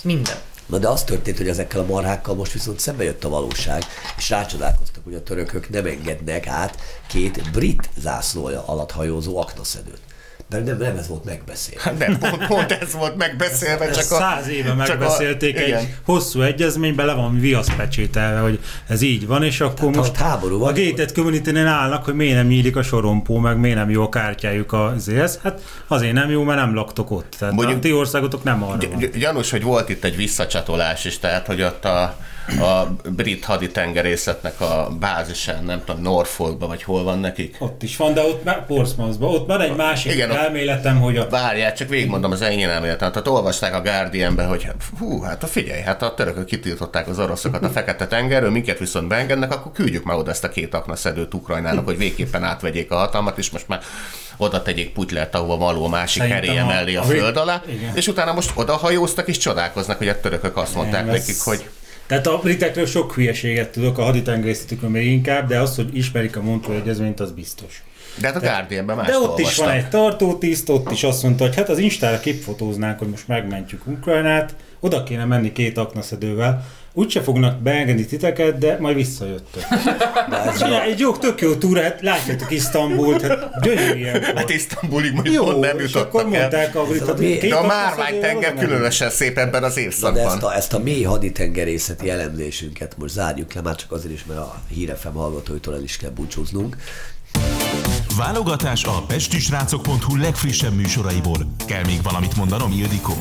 [0.03, 0.35] Minden.
[0.65, 3.83] Na de az történt, hogy ezekkel a marhákkal most viszont szembe jött a valóság,
[4.17, 10.01] és rácsodálkoztak, hogy a törökök nem engednek át két brit zászlója alatt hajózó aknaszedőt.
[10.49, 11.93] De nem, nem ez volt megbeszélve.
[11.97, 14.21] De pont, pont ez volt megbeszélve, Ezt csak a...
[14.21, 15.95] száz éve csak a- megbeszélték, egy igen.
[16.05, 20.73] hosszú egyezményben le van viaszpecsételve, hogy ez így van, és akkor ha most háború van,
[20.73, 24.09] a gated community állnak, hogy miért nem nyílik a sorompó, meg miért nem jó a
[24.09, 25.39] kártyájuk azért.
[25.43, 27.35] Hát azért nem jó, mert nem laktok ott.
[27.39, 28.97] Tehát Mondjuk- a ti országotok nem arra van.
[28.99, 32.17] Gy- Gyanús, hogy volt itt egy visszacsatolás is, tehát hogy ott a,
[32.59, 37.55] a brit haditengerészetnek a bázisán, nem tudom, Norfolkban, vagy hol van nekik.
[37.59, 41.29] Ott is van, de ott már Portsmouthban, ott van egy másik Igen, elméletem, hogy a
[41.29, 43.11] Várjál, csak végigmondom az enyém elméletet.
[43.11, 44.67] Tehát olvasták a Guardianbe, hogy
[44.99, 49.07] hú, hát a figyelj, hát a törökök kitiltották az oroszokat a fekete tengerről, minket viszont
[49.07, 53.37] beengednek, akkor küldjük már oda ezt a két aknaszedőt Ukrajnának, hogy végképpen átvegyék a hatalmat,
[53.37, 53.79] és most már
[54.37, 56.27] oda tegyék Putlert, ahova való másik a-
[56.65, 57.95] mellé a a- föld alá, igen.
[57.95, 61.41] és utána most oda hajóztak és csodálkoznak, hogy a törökök azt mondták Nem, ez- nekik,
[61.41, 61.69] hogy
[62.07, 66.41] Tehát a britekről sok hülyeséget tudok, a haditengerészetükről még inkább, de az, hogy ismerik a
[66.41, 67.83] Montreux egyezményt, az biztos.
[68.19, 71.43] de hát a Guardianben más De ott is van egy tartótiszt, ott is azt mondta,
[71.43, 76.65] hogy hát az Instára képfotóznánk, hogy most megmentjük Ukrajnát, oda kéne menni két aknaszedővel,
[76.97, 79.63] úgyse fognak beengedni titeket, de majd visszajöttök.
[80.59, 84.49] Ja, egy jó, tök jó túra, hát látjátok Isztambult, hát gyönyörű ilyen Hát.
[84.49, 86.39] Isztambulig mondjuk Jó, pont nem és akkor jutottak el.
[86.39, 86.99] mondták a két
[87.49, 88.65] De a aknaszedővel márvány tenger oda mennek.
[88.67, 90.25] különösen szép ebben az Na de évszakban.
[90.25, 94.39] ezt a, ezt a mély haditengerészeti elemzésünket most zárjuk le, már csak azért is, mert
[94.39, 96.77] a hírefem hallgatóitól el is kell búcsúznunk.
[98.17, 101.37] Válogatás a pestisrácok.hu legfrissebb műsoraiból.
[101.65, 103.13] Kell még valamit mondanom, Ildikó?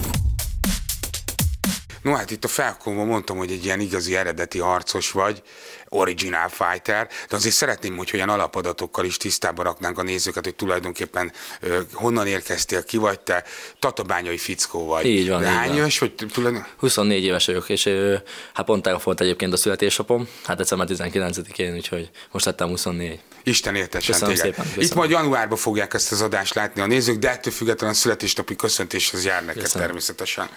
[2.07, 5.42] No hát itt a felkonban mondtam, hogy egy ilyen igazi eredeti harcos vagy,
[5.88, 11.33] original fighter, de azért szeretném, hogy olyan alapadatokkal is tisztába raknánk a nézőket, hogy tulajdonképpen
[11.61, 13.45] ö, honnan érkeztél, ki vagy te,
[13.79, 15.05] tatabányai fickó vagy.
[15.05, 15.77] Így van, De így Hány van.
[15.77, 18.16] éves, hogy tulajdonképpen 24 éves vagyok, és ö,
[18.55, 23.21] hát pont tegnap volt egyébként a születésnapom, hát december 19-én, úgyhogy most lettem 24.
[23.49, 24.47] Isten értesen Köszönöm téged.
[24.55, 24.99] szépen, Itt köszönöm.
[24.99, 29.25] majd januárban fogják ezt az adást látni a nézők, de ettől függetlenül a születésnapi köszöntéshez
[29.25, 29.87] jár neked Köszönöm.
[29.87, 30.49] természetesen.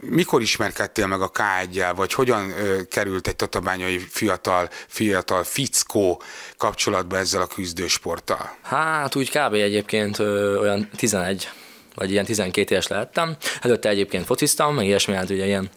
[0.00, 2.54] Mikor ismerkedtél meg a k 1 vagy hogyan
[2.90, 6.22] került egy tatabányai fiatal, fiatal fickó
[6.56, 8.56] kapcsolatba ezzel a küzdősporttal?
[8.62, 9.54] Hát úgy kb.
[9.54, 11.48] egyébként ö, olyan 11
[11.94, 13.36] vagy ilyen 12 éves lehettem.
[13.60, 15.70] Előtte egyébként fociztam, meg ilyesmi, hát ugye ilyen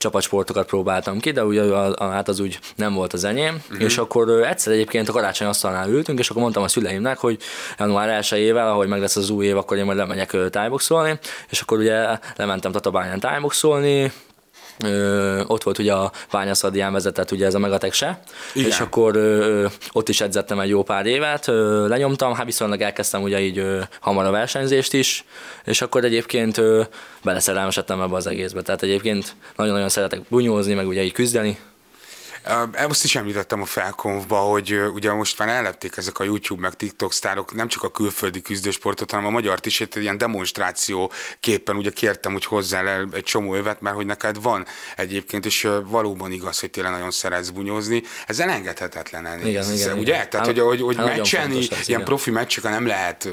[0.00, 3.82] csapatsportokat próbáltam ki, de ugye a, a, hát az úgy nem volt az enyém, uh-huh.
[3.82, 7.38] és akkor egyszer egyébként a karácsony asztalnál ültünk, és akkor mondtam a szüleimnek, hogy
[7.78, 11.78] január 1-ével, ahogy meg lesz az új év, akkor én majd lemegyek tájboxolni, és akkor
[11.78, 14.12] ugye lementem Tatabányán tájboxolni,
[14.84, 18.20] Ö, ott volt ugye a Bányaszadián vezetett ugye ez a Megatek se,
[18.54, 18.68] Igen.
[18.68, 23.22] és akkor ö, ott is edzettem egy jó pár évet, ö, lenyomtam, hát viszonylag elkezdtem
[23.22, 25.24] ugye így ö, hamar a versenyzést is,
[25.64, 26.82] és akkor egyébként ö,
[27.24, 31.58] beleszerelmesedtem ebbe az egészbe, tehát egyébként nagyon-nagyon szeretek bunyózni, meg ugye így küzdeni,
[32.46, 36.74] Ö, Azt is említettem a felkonfba, hogy ugye most már ellepték ezek a YouTube meg
[36.74, 41.76] TikTok sztárok nem csak a külföldi küzdősportot, hanem a magyart is egy ilyen demonstráció képen
[41.76, 46.32] ugye kértem, hogy hozzá le egy csomó övet, mert hogy neked van egyébként, és valóban
[46.32, 48.02] igaz, hogy tényleg nagyon szeretsz bunyózni.
[48.26, 49.46] Ez elengedhetetlen ennél.
[49.46, 50.14] Igen, Ez- igen, Ugye?
[50.14, 50.30] igen.
[50.30, 52.04] Tehát, Hát- hogy, hogy, hogy hát ez, ilyen igen.
[52.04, 53.28] profi meccseken nem lehet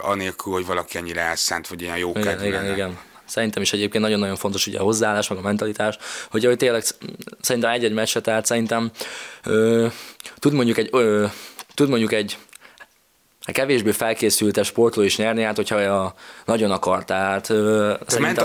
[0.00, 2.98] anélkül, hogy valaki ennyire elszánt, vagy ilyen jó Igen, igen, igen.
[3.26, 5.96] Szerintem is egyébként nagyon-nagyon fontos ugye a hozzáállás, meg a mentalitás,
[6.30, 6.98] hogy, hogy tényleg sz-
[7.40, 8.90] szerintem egy-egy meccset, tehát szerintem
[9.44, 9.86] ö,
[10.38, 11.26] tud mondjuk egy, ö,
[11.74, 12.36] tud mondjuk egy
[13.48, 17.98] a kevésbé felkészült sportoló is nyerni, hát hogyha a, nagyon akar, tehát a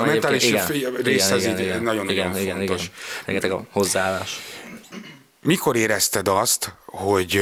[0.05, 2.91] mentális egyébként- fi- rész az így nagyon-nagyon igen, igen, igen, fontos.
[3.25, 4.39] rengeteg a hozzáállás.
[5.41, 7.41] Mikor érezted azt, hogy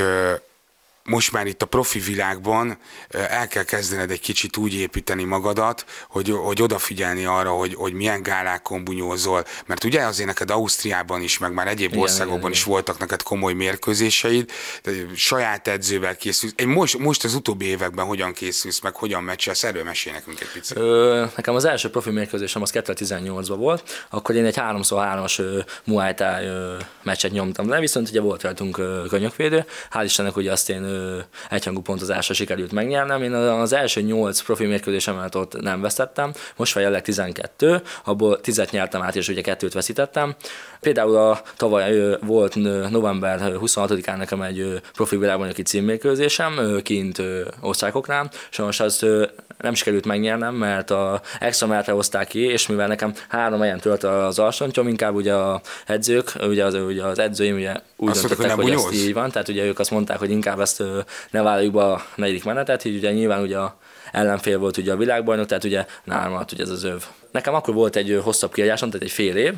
[1.10, 2.78] most már itt a profi világban
[3.10, 8.22] el kell kezdened egy kicsit úgy építeni magadat, hogy, hogy odafigyelni arra, hogy, hogy milyen
[8.22, 12.60] gálákon bunyózol, mert ugye azért neked Ausztriában is, meg már egyéb igen, országokban igen, is
[12.60, 12.72] igen.
[12.72, 14.52] voltak neked komoly mérkőzéseid,
[15.16, 16.54] saját edzővel készülsz.
[16.56, 20.52] Én most, most az utóbbi években hogyan készülsz, meg hogyan meccselsz, erről mesél nekünk egy
[20.54, 20.78] picit.
[20.78, 26.48] Ö, nekem az első profi mérkőzésem az 2018-ban volt, akkor én egy 3x3-as Muay Thai
[27.04, 30.99] meccset nyomtam le, viszont ugye volt rajtunk könyökvédő, hál' Istennek ugye azt én
[31.50, 33.24] egyhangú pontozásra sikerült megnyernem.
[33.24, 38.62] Én az első 8 profi mérkőzésemet ott nem vesztettem, most van jelenleg 12, abból 10
[38.72, 40.36] nyertem át, és ugye kettőt veszítettem.
[40.80, 42.56] Például a tavaly volt
[42.90, 47.22] november 26-án nekem egy profi világbajnoki címmérkőzésem kint
[47.62, 49.06] osztrákoknál, most azt
[49.58, 54.04] nem sikerült megnyernem, mert a extra menetre hozták ki, és mivel nekem három helyen tölt
[54.04, 58.52] az alsontyom, inkább ugye a edzők, ugye az, ugye az edzőim ugye úgy azt döntöttek,
[58.52, 60.79] hogy, hogy ez így van, tehát ugye ők azt mondták, hogy inkább ezt
[61.32, 63.78] ne vállaljuk be a negyedik menetet, így ugye nyilván ugye a
[64.12, 67.04] ellenfél volt ugye a világbajnok, tehát ugye nálam alatt ugye ez az öv.
[67.32, 69.54] Nekem akkor volt egy hosszabb kiadásom, tehát egy fél év,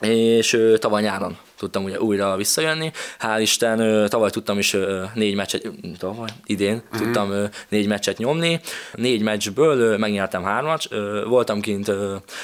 [0.00, 2.92] és tavaly nyáron tudtam ugye újra visszajönni.
[3.20, 4.76] Hál' Isten, tavaly tudtam is
[5.14, 7.00] négy meccset, tavaly, idén uh-huh.
[7.00, 8.60] tudtam négy meccset nyomni.
[8.94, 10.88] Négy meccsből megnyertem hármat.
[11.24, 11.92] Voltam kint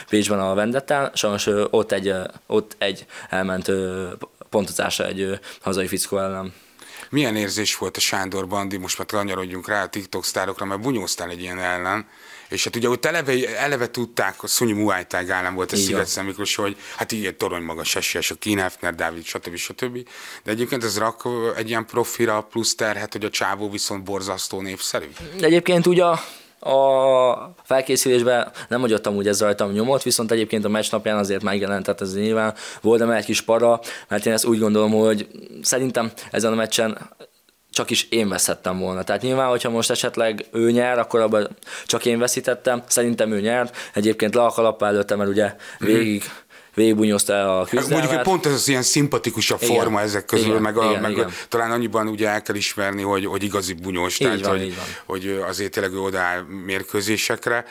[0.09, 2.15] Pécsben a Vendettel, sajnos ott egy,
[2.47, 3.71] ott egy elment
[4.51, 6.53] pontozásra egy hazai fickó ellen.
[7.11, 11.31] Milyen érzés volt a Sándor Bandi, most már kanyarodjunk rá a TikTok sztárokra, mert bunyóztál
[11.31, 12.07] egy ilyen ellen,
[12.49, 16.55] és hát ugye ott eleve, eleve tudták, a Szonyi Muay Thai volt a Sziget Miklós,
[16.55, 19.57] hogy hát így torony magas esélyes, a Kín Hefner, Dávid, stb.
[19.57, 20.09] stb.
[20.45, 25.07] De egyébként ez rak egy ilyen profira plusz terhet, hogy a csávó viszont borzasztó népszerű?
[25.41, 26.21] Egyébként ugye a
[26.61, 31.85] a felkészülésben nem hagyottam úgy ez rajtam nyomot, viszont egyébként a meccs napján azért megjelent,
[31.85, 35.29] tehát ez nyilván volt egy kis para, mert én ezt úgy gondolom, hogy
[35.63, 36.99] szerintem ezen a meccsen
[37.71, 39.03] csak is én veszhettem volna.
[39.03, 41.49] Tehát nyilván, hogyha most esetleg ő nyer, akkor abban
[41.87, 42.83] csak én veszítettem.
[42.87, 43.77] Szerintem ő nyert.
[43.95, 45.91] Egyébként le a kalappá előtte, mert ugye mhm.
[45.93, 46.48] végig mm
[46.79, 47.91] végigbunyozta a küzdelmet.
[47.91, 51.01] Mondjuk, hogy pont ez az ilyen szimpatikusabb igen, forma ezek közül, igen, meg, a, igen,
[51.01, 51.31] meg igen.
[51.49, 54.75] talán annyiban ugye el kell ismerni, hogy, hogy igazi bunyós, így tehát van, hogy,
[55.07, 57.65] hogy azért tényleg ő odaáll mérkőzésekre.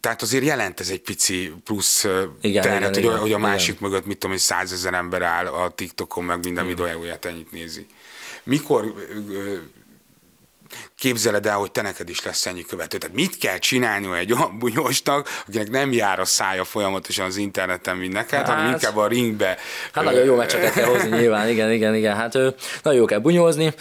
[0.00, 2.06] Tehát azért jelent ez egy pici plusz
[2.40, 3.90] igen, terhet, igen, hogy, igen, hogy a másik igen.
[3.90, 7.86] mögött, mit tudom, hogy százezer ember áll a TikTokon, meg minden videóját ennyit nézi.
[8.44, 8.94] Mikor
[10.98, 12.98] képzeled el, hogy te neked is lesz ennyi követő.
[12.98, 17.96] Tehát mit kell csinálni egy olyan bunyósnak, akinek nem jár a szája folyamatosan az interneten,
[17.96, 19.56] mint neked, hát, hanem inkább a ringbe.
[19.92, 22.16] Hát nagyon jó meccseket kell hozni nyilván, igen, igen, igen.
[22.16, 22.32] Hát
[22.82, 23.74] nagyon jó kell bunyózni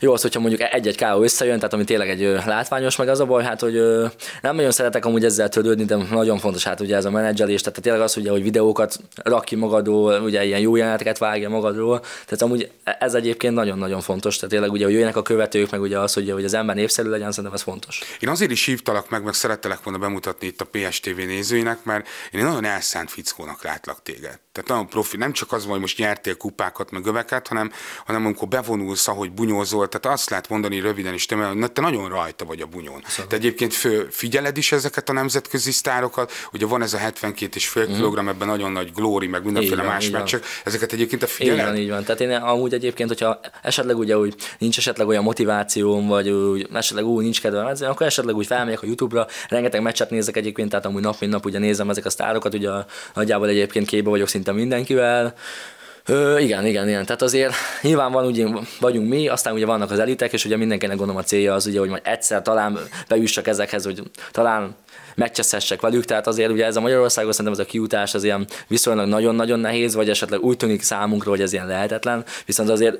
[0.00, 3.24] jó az, hogyha mondjuk egy-egy káó összejön, tehát ami tényleg egy látványos, meg az a
[3.24, 3.72] baj, hát, hogy
[4.42, 7.80] nem nagyon szeretek amúgy ezzel törődni, de nagyon fontos hát ugye ez a menedzselés, tehát
[7.80, 12.42] tényleg az, ugye, hogy videókat rak ki magadról, ugye ilyen jó jeleneteket vágja magadról, tehát
[12.42, 16.12] amúgy ez egyébként nagyon-nagyon fontos, tehát tényleg ugye, hogy jöjjenek a követők, meg ugye az,
[16.12, 18.00] hogy, hogy az ember népszerű legyen, szerintem ez fontos.
[18.20, 22.44] Én azért is hívtalak meg, meg szerettelek volna bemutatni itt a PSTV nézőinek, mert én
[22.44, 24.38] nagyon elszánt fickónak látlak téged.
[24.52, 27.72] Tehát nagyon profi, nem csak az, hogy most nyertél kupákat, meg öveket, hanem,
[28.06, 32.08] hanem amikor bevonulsz, ahogy bunyózol, tehát azt lehet mondani röviden is, te, hogy te nagyon
[32.08, 33.02] rajta vagy a bunyón.
[33.06, 33.26] Szóval.
[33.26, 37.68] Te egyébként fő, figyeled is ezeket a nemzetközi sztárokat, ugye van ez a 72 és
[37.68, 37.94] fél mm.
[37.94, 41.60] kilogramm, ebben nagyon nagy glóri, meg mindenféle van, más meccsek, ezeket egyébként a figyeled?
[41.60, 42.04] Így van, így van.
[42.04, 47.04] Tehát én amúgy egyébként, hogyha esetleg ugye úgy nincs esetleg olyan motivációm, vagy úgy, esetleg
[47.04, 50.86] úgy nincs kedvem ezzel, akkor esetleg úgy felmegyek a YouTube-ra, rengeteg meccset nézek egyébként, tehát
[50.86, 52.70] amúgy nap mint nap ugye nézem ezek a sztárokat, ugye
[53.14, 55.34] nagyjából egyébként képbe vagyok szinte mindenkivel,
[56.06, 57.04] Ö, igen, igen, igen.
[57.04, 58.46] Tehát azért nyilván van, ugye
[58.80, 61.78] vagyunk mi, aztán ugye vannak az elitek, és ugye mindenkinek gondolom a célja az ugye,
[61.78, 64.74] hogy majd egyszer talán beüssak ezekhez, hogy talán
[65.14, 69.08] megcseszhessek velük, tehát azért ugye ez a Magyarországon szerintem ez a kiutás az ilyen viszonylag
[69.08, 72.98] nagyon-nagyon nehéz, vagy esetleg úgy tűnik számunkra, hogy ez ilyen lehetetlen, viszont azért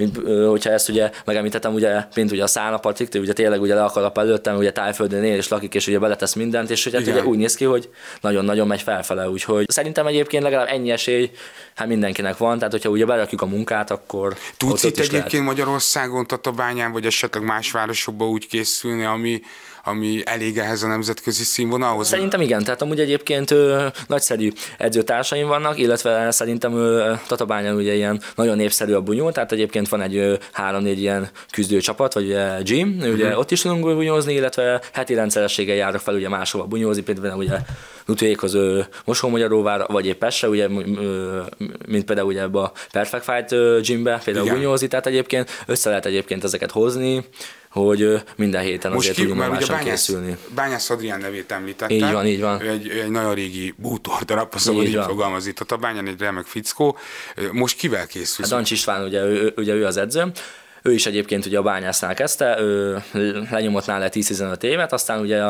[0.00, 3.90] mint hogyha ezt ugye megemlítettem, ugye, mint ugye a szálnapatik, ugye tényleg ugye le a
[3.90, 7.38] kalap előttem, ugye tájföldön él és lakik, és ugye beletesz mindent, és ugye, ugye úgy
[7.38, 7.88] néz ki, hogy
[8.20, 11.30] nagyon-nagyon megy felfele, úgyhogy szerintem egyébként legalább ennyi esély,
[11.74, 15.46] hát mindenkinek van, tehát hogyha ugye berakjuk a munkát, akkor Tudsz itt egyébként lehet.
[15.46, 19.40] Magyarországon, Tatabányán, vagy esetleg más városokban úgy készülni, ami,
[19.84, 22.08] ami elég ehhez a nemzetközi színvonalhoz?
[22.08, 28.22] Szerintem igen, tehát amúgy egyébként ö, nagyszerű edzőtársaim vannak, illetve szerintem ö, Tatabányán ugye ilyen
[28.34, 32.96] nagyon népszerű a bunyó, tehát egyébként van egy három-négy ilyen küzdő csapat, vagy ugye gym,
[32.98, 33.38] ugye uh-huh.
[33.38, 37.56] ott is tudunk bunyózni, illetve heti rendszerességgel járok fel ugye máshova bunyózni, például ugye
[38.04, 38.56] Nutuékhoz
[39.04, 40.68] Mosómagyaróvára, vagy épp Pestre, ugye,
[41.88, 44.56] mint például ugye ebbe a Perfect Fight gymbe, például Igen.
[44.58, 47.24] bunyózni, tehát egyébként össze lehet egyébként ezeket hozni,
[47.70, 50.36] hogy minden héten Most azért ki, tudjunk ugye bányász, készülni.
[50.54, 51.96] Bányász Adrián nevét említettem.
[51.96, 52.62] Így van, így van.
[52.62, 56.20] Ő egy, egy nagyon régi bútor darab, azt így, így fogalmaz itt a bányán, egy
[56.20, 56.98] remek fickó.
[57.52, 58.44] Most kivel készül?
[58.44, 60.32] A Dancs István, ugye ő, ugye ő az edző.
[60.82, 63.02] Ő is egyébként ugye a bányásznál kezdte, ő
[63.50, 65.42] lenyomott nála 10-15 évet, aztán ugye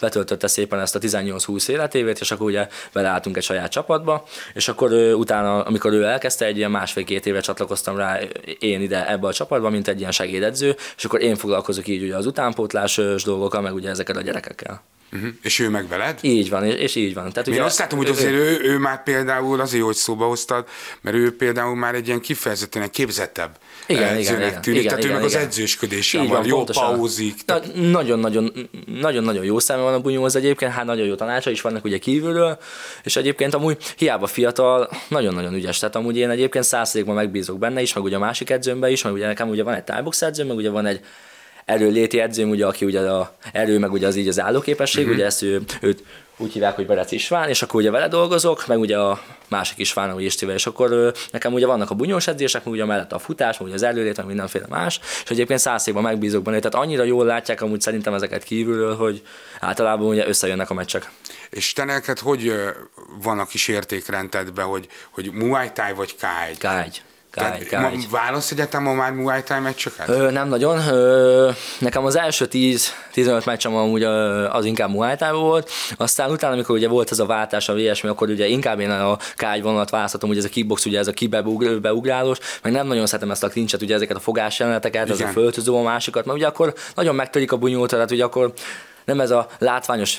[0.00, 4.90] betöltötte szépen ezt a 18-20 életévét, és akkor ugye beleálltunk egy saját csapatba, és akkor
[4.90, 8.18] ő, utána, amikor ő elkezdte, egy ilyen másfél-két éve csatlakoztam rá
[8.58, 12.16] én ide ebbe a csapatba, mint egy ilyen segédedző, és akkor én foglalkozok így ugye
[12.16, 14.82] az utánpótlásos dolgokkal, meg ugye ezekkel a gyerekekkel.
[15.12, 15.30] Uh-huh.
[15.42, 16.18] És ő meg veled?
[16.20, 17.32] Így van, és, és így van.
[17.32, 19.94] Tehát, Én ugye, azt látom, hogy azért ő, ő, ő már például, azért jó, hogy
[19.94, 20.66] szóba hoztad,
[21.00, 25.04] mert ő például már egy ilyen kifejezetten egy képzettebb igen, igen, igen, tűnik, igen, tehát
[25.04, 25.40] igen, ő meg igen.
[25.40, 26.96] az edzősködéssel van, jó pontosan.
[26.96, 27.44] pauzik.
[27.44, 27.74] Tehát...
[27.74, 28.52] Nagyon-nagyon,
[29.00, 32.58] nagyon-nagyon jó száma van a bunyóhoz egyébként, hát nagyon jó tanácsa is vannak ugye kívülről,
[33.02, 35.78] és egyébként amúgy hiába fiatal, nagyon-nagyon ügyes.
[35.78, 39.12] Tehát amúgy én egyébként százszerékban megbízok benne is, meg ugye a másik edzőmben is, meg
[39.12, 41.00] ugye nekem ugye van egy tájbox edzőm, meg ugye van egy
[41.64, 45.16] erőléti edzőm, ugye, aki ugye a erő, meg ugye az így az állóképesség, uh-huh.
[45.16, 46.02] ugye ezt ő, őt
[46.38, 50.14] úgy hívják, hogy Berec István, és akkor ugye vele dolgozok, meg ugye a másik István,
[50.14, 53.58] ugye Istivel, és akkor nekem ugye vannak a bunyós edzések, meg ugye mellett a futás,
[53.58, 57.24] meg ugye az előlét, meg mindenféle más, és egyébként százszékban megbízok benne, tehát annyira jól
[57.24, 59.22] látják amúgy szerintem ezeket kívülről, hogy
[59.60, 61.10] általában ugye összejönnek a meccsek.
[61.50, 62.52] És te neked hogy
[63.22, 66.96] van a kis értékrendedbe, hogy, hogy Muay Thai vagy K1?
[67.36, 68.06] Kány, kány.
[68.10, 70.08] Válasz egyetem ma már Muay Thai meccsöket?
[70.08, 70.88] Ö, nem nagyon.
[70.88, 74.02] Ö, nekem az első 10-15 meccsem amúgy
[74.50, 78.08] az inkább Muay Thai volt, aztán utána, amikor ugye volt ez a váltás, a ilyesmi,
[78.08, 81.12] akkor ugye inkább én a kágy vonalat választottam, ugye ez a kickbox, ugye ez a
[81.12, 85.26] kibeugrálós, meg nem nagyon szeretem ezt a klincset, ugye ezeket a fogás jeleneteket, ez a
[85.26, 88.52] föltöző a másikat, mert ugye akkor nagyon megtörik a bunyót, tehát ugye akkor
[89.04, 90.18] nem ez a látványos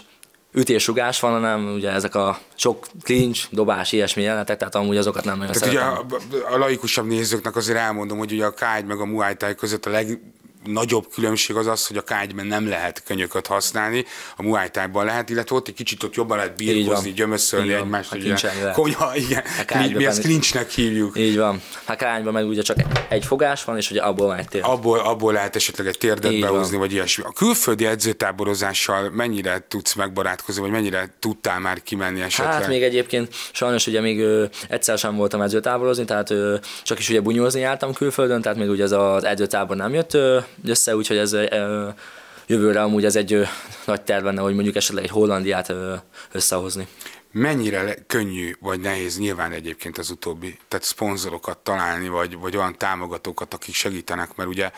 [0.54, 5.38] ütésugás van, hanem ugye ezek a sok clinch, dobás, ilyesmi jelenetek, tehát amúgy azokat nem
[5.38, 6.06] nagyon tehát szeretem.
[6.08, 9.56] ugye a, a laikusabb nézőknek azért elmondom, hogy ugye a kágy meg a muay thai
[9.56, 10.20] között a leg,
[10.68, 15.30] nagyobb különbség az az, hogy a kágyben nem lehet könyököt használni, a Muay Thai-ban lehet,
[15.30, 18.14] illetve ott egy kicsit ott jobban lehet birkózni, gyömöszölni egymást.
[18.14, 18.36] Ugye,
[18.74, 19.44] konyha, igen,
[19.96, 21.18] mi ezt clinchnek hívjuk.
[21.18, 21.62] Így van.
[21.86, 22.78] A kágyban meg ugye csak
[23.10, 24.66] egy fogás van, és ugye abból lehet térd.
[24.66, 26.78] Abból, abból lehet esetleg egy térdet van.
[26.78, 27.24] vagy ilyesmi.
[27.24, 32.54] A külföldi edzőtáborozással mennyire tudsz megbarátkozni, vagy mennyire tudtál már kimenni esetleg?
[32.54, 37.10] Hát még egyébként sajnos ugye még ö, egyszer sem voltam edzőtáborozni, tehát ö, csak is
[37.10, 41.18] ugye bunyózni jártam külföldön, tehát még ugye ez az edzőtábor nem jött ö, össze, úgyhogy
[41.18, 41.36] ez
[42.48, 43.48] jövőre amúgy ez egy
[43.86, 45.74] nagy terv lenne, hogy mondjuk esetleg egy Hollandiát
[46.32, 46.88] összehozni.
[47.32, 53.54] Mennyire könnyű vagy nehéz nyilván egyébként az utóbbi, tehát szponzorokat találni, vagy, vagy olyan támogatókat,
[53.54, 54.72] akik segítenek, mert ugye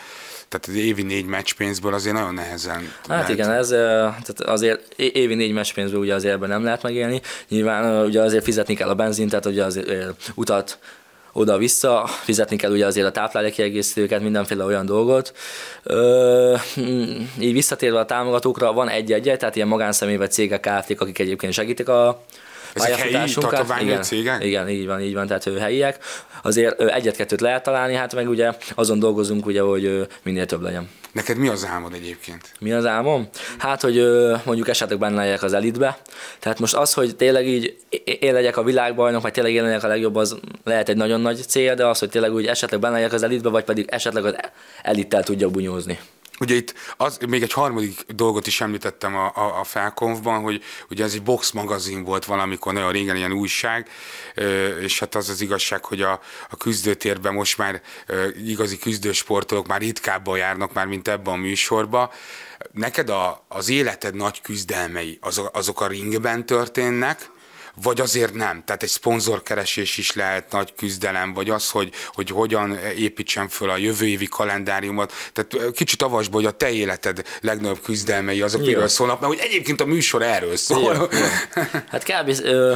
[0.48, 3.30] tehát az évi négy meccspénzből azért nagyon nehezen Hát lehet.
[3.30, 7.22] igen, ez tehát azért évi négy meccspénzből ugye azért ebben nem lehet megélni.
[7.48, 10.80] Nyilván ugye azért fizetni kell a benzint, tehát ugye azért utat
[11.34, 15.34] oda-vissza, fizetni kell ugye azért a táplálékkiegészítőket, mindenféle olyan dolgot.
[15.84, 16.56] Ö,
[17.40, 21.90] így visszatérve a támogatókra, van egy-egy, tehát ilyen magánszemély vagy cégek, kft akik egyébként segítik
[21.90, 22.24] a
[22.74, 23.30] ezek helyi
[23.82, 24.44] igen, cégek?
[24.44, 25.98] Igen, így van, így van, tehát ő helyiek.
[26.42, 30.90] Azért egyet-kettőt lehet találni, hát meg ugye azon dolgozunk, ugye, hogy minél több legyen.
[31.12, 32.54] Neked mi az álmod egyébként?
[32.60, 33.30] Mi az álmom?
[33.58, 33.96] Hát, hogy
[34.46, 35.98] mondjuk esetleg benne legyek az elitbe.
[36.40, 37.78] Tehát most az, hogy tényleg így
[38.20, 41.48] én legyek a világbajnok, vagy tényleg én legyek a legjobb, az lehet egy nagyon nagy
[41.48, 44.36] cél, de az, hogy tényleg úgy esetleg benne legyek az elitbe, vagy pedig esetleg az
[44.82, 46.00] elittel tudjak bunyózni.
[46.40, 51.04] Ugye itt az, még egy harmadik dolgot is említettem a, a, a felkonfban, hogy ugye
[51.04, 53.90] ez egy box magazin volt valamikor, nagyon régen ilyen újság,
[54.82, 57.82] és hát az az igazság, hogy a, a küzdőtérben most már
[58.46, 62.10] igazi küzdősportolók már ritkábban járnak már, mint ebben a műsorban.
[62.72, 67.30] Neked a, az életed nagy küzdelmei, azok, azok a ringben történnek,
[67.82, 68.64] vagy azért nem.
[68.66, 73.78] Tehát egy szponzorkeresés is lehet nagy küzdelem, vagy az, hogy, hogy hogyan építsem föl a
[73.78, 75.14] jövő évi kalendáriumot.
[75.34, 79.82] Tehát kicsit avasd hogy a te életed legnagyobb küzdelmei azok, miről szólnak, mert hogy egyébként
[79.82, 80.94] a műsor erről szól.
[80.94, 81.06] Jó, jó.
[81.92, 82.36] Hát kb.
[82.44, 82.74] Ö,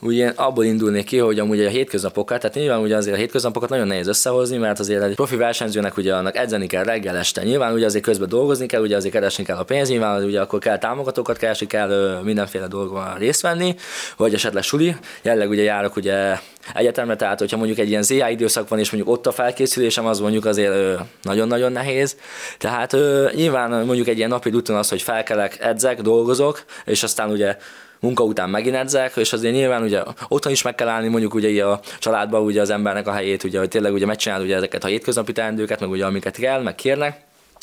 [0.00, 3.86] ugye abból indulnék ki, hogy amúgy a hétköznapokat, tehát nyilván ugye azért a hétköznapokat nagyon
[3.86, 7.42] nehéz összehozni, mert azért egy profi versenyzőnek ugye annak edzeni kell reggel este.
[7.42, 10.58] Nyilván ugye azért közben dolgozni kell, ugye azért keresni kell a pénzt, nyilván ugye akkor
[10.58, 13.74] kell támogatókat keresni, kell mindenféle dolgokban részt venni,
[14.16, 14.96] vagy esetleg suli.
[15.22, 16.38] Jelleg ugye járok ugye
[16.74, 20.20] egyetemre, tehát hogyha mondjuk egy ilyen ZA időszak van, és mondjuk ott a felkészülésem, az
[20.20, 22.16] mondjuk azért nagyon-nagyon nehéz.
[22.58, 22.96] Tehát
[23.34, 27.56] nyilván mondjuk egy ilyen napi rutin az, hogy felkelek, edzek, dolgozok, és aztán ugye
[28.00, 31.64] munka után megint edzek, és azért nyilván ugye otthon is meg kell állni mondjuk ugye
[31.64, 34.86] a családban ugye az embernek a helyét, ugye, hogy tényleg ugye megcsinál ugye ezeket a
[34.86, 37.20] hétköznapi teendőket, meg ugye amiket kell, meg kérnek.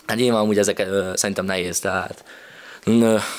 [0.07, 2.23] Hát nyilván ugye ezek ö, szerintem nehéz, tehát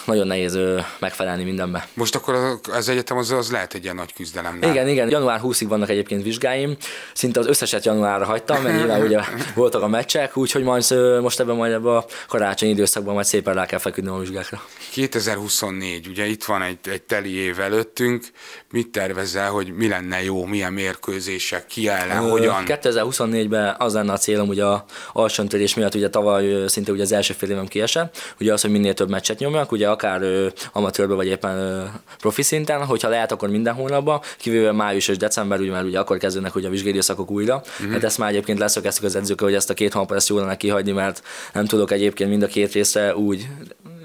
[0.05, 0.59] nagyon nehéz
[0.99, 1.89] megfelelni mindenbe.
[1.95, 4.59] Most akkor az egyetem az, az lehet egy ilyen nagy küzdelem.
[4.61, 4.71] Nem?
[4.71, 5.11] Igen, igen.
[5.11, 6.77] Január 20-ig vannak egyébként vizsgáim.
[7.13, 9.21] Szinte az összeset januárra hagytam, mert nyilván ugye
[9.55, 10.85] voltak a meccsek, úgyhogy majd
[11.21, 14.63] most ebben majd ebben a karácsonyi időszakban majd szépen rá kell feküdnöm a vizsgákra.
[14.93, 18.25] 2024, ugye itt van egy, egy teli év előttünk.
[18.71, 22.65] Mit tervezel, hogy mi lenne jó, milyen mérkőzések, ki ellen, Ö, hogyan?
[22.67, 27.35] 2024-ben az lenne a célom, ugye a alsóntörés miatt ugye tavaly szinte ugye az első
[27.35, 31.27] fél évem kiesett, ugye az, hogy minél több meccset nyomjak, ugye akár ö, amatőrbe vagy
[31.27, 31.83] éppen ö,
[32.19, 36.17] profi szinten, hogyha lehet, akkor minden hónapban, kivéve május és december, ugye, mert ugye akkor
[36.19, 37.63] kezdődnek ugye a vizsgédőszakok újra.
[37.83, 37.93] Mm-hmm.
[37.93, 40.57] Hát ezt már egyébként leszögeztük az edzőkkel, hogy ezt a két hónapot ezt jól lenne
[40.57, 41.23] kihagyni, mert
[41.53, 43.49] nem tudok egyébként mind a két részre úgy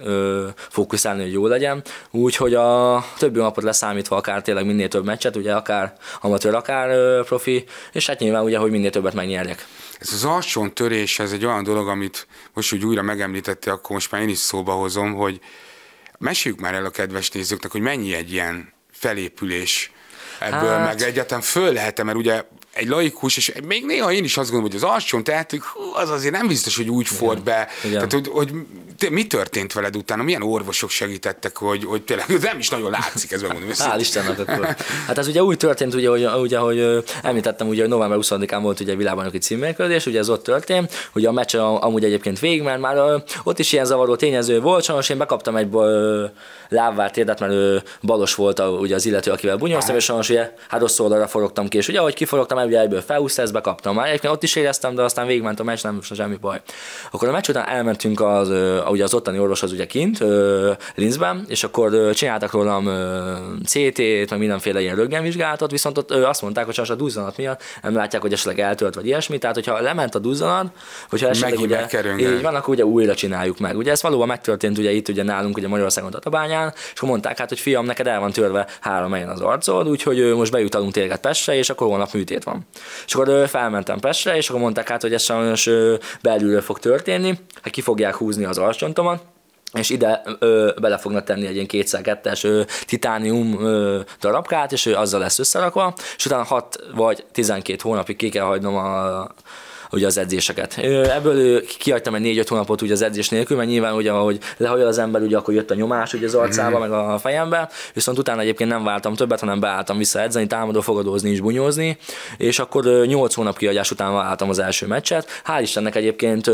[0.04, 1.84] ö, fókuszálni, hogy jó legyen.
[2.12, 7.22] Úgyhogy a többi napot leszámítva akár tényleg minél több meccset, ugye akár amatőr, akár ö,
[7.26, 9.66] profi, és hát nyilván ugye, hogy minél többet megnyerjek.
[10.00, 14.12] Ez az alsón törés, ez egy olyan dolog, amit most úgy újra megemlítette, akkor most
[14.12, 15.40] már én is szóba hozom, hogy
[16.18, 19.92] meséljük már el a kedves nézőknek, hogy mennyi egy ilyen felépülés
[20.40, 20.86] ebből, hát...
[20.86, 22.44] meg egyáltalán föl lehet mert ugye
[22.78, 25.64] egy laikus, és még néha én is azt gondolom, hogy az alsón tehetünk,
[25.94, 27.68] az azért nem biztos, hogy úgy ford be.
[27.84, 27.94] Igen.
[27.94, 28.52] Tehát, hogy, hogy
[28.98, 30.24] te, mi történt veled utána?
[30.24, 33.70] Milyen orvosok segítettek, hogy, hogy tényleg nem is nagyon látszik, ez megmondom.
[33.74, 34.66] Hál' Istennek akkor.
[35.08, 38.80] Hát ez ugye úgy történt, ugye, hogy, ugye, hogy említettem, ugye, hogy november 20-án volt
[38.80, 43.24] ugye világbajnoki címmérkőzés, ugye ez ott történt, ugye a meccs amúgy egyébként végig, mert már
[43.44, 45.70] ott is ilyen zavaró tényező volt, sajnos én bekaptam egy
[46.70, 50.54] lábvárt érdet, mert ő balos volt a, ugye az illető, akivel bunyóztam, és sajnos ugye
[50.68, 53.96] hát rossz oldalra forogtam ki, és ugye ahogy kiforogtam, ugye egyből felhúzta, ezt bekaptam.
[53.96, 56.62] Már egyébként ott is éreztem, de aztán végigment a meccs, nem semmi baj.
[57.12, 58.50] Akkor a meccs után elmentünk az,
[58.90, 60.24] ugye az ottani orvoshoz ugye kint,
[60.96, 62.90] Linzben, és akkor csináltak rólam
[63.66, 67.96] CT-t, meg mindenféle ilyen röntgenvizsgálatot, viszont ott azt mondták, hogy csak a duzzanat miatt nem
[67.96, 70.72] látják, hogy esetleg eltölt vagy ilyesmi, tehát hogyha lement a duzzanat,
[71.10, 71.88] hogyha esetleg ugye,
[72.20, 73.78] így van, akkor ugye újra csináljuk meg.
[73.78, 77.50] Ugye ez valóban megtörtént ugye itt ugye nálunk ugye Magyarországon Tatabányán, és akkor mondták hát,
[77.50, 81.56] hogy fiam, neked el van törve három helyen az arcod, úgyhogy most bejutalunk téged Pestre,
[81.56, 82.57] és akkor holnap műtét van.
[83.06, 85.70] És akkor felmentem Pestre, és akkor mondták hát, hogy ez sajnos
[86.22, 89.22] belülről fog történni, hát ki fogják húzni az arcsontomat,
[89.74, 95.20] és ide ö, bele fognak tenni egy ilyen 2 titánium ö, darabkát, és ő azzal
[95.20, 99.28] lesz összerakva, és utána 6 vagy 12 hónapig ki kell hagynom a,
[99.92, 100.78] ugye az edzéseket.
[101.16, 104.98] Ebből kihagytam egy négy-öt hónapot ugye az edzés nélkül, mert nyilván ugye, ahogy lehajol az
[104.98, 108.70] ember, ugye akkor jött a nyomás ugye az arcába, meg a fejembe, viszont utána egyébként
[108.70, 111.98] nem váltam többet, hanem beálltam vissza edzeni, támadó, fogadózni és bunyózni,
[112.38, 115.28] és akkor nyolc hónap kihagyás után váltam az első meccset.
[115.46, 116.52] Hál' Istennek egyébként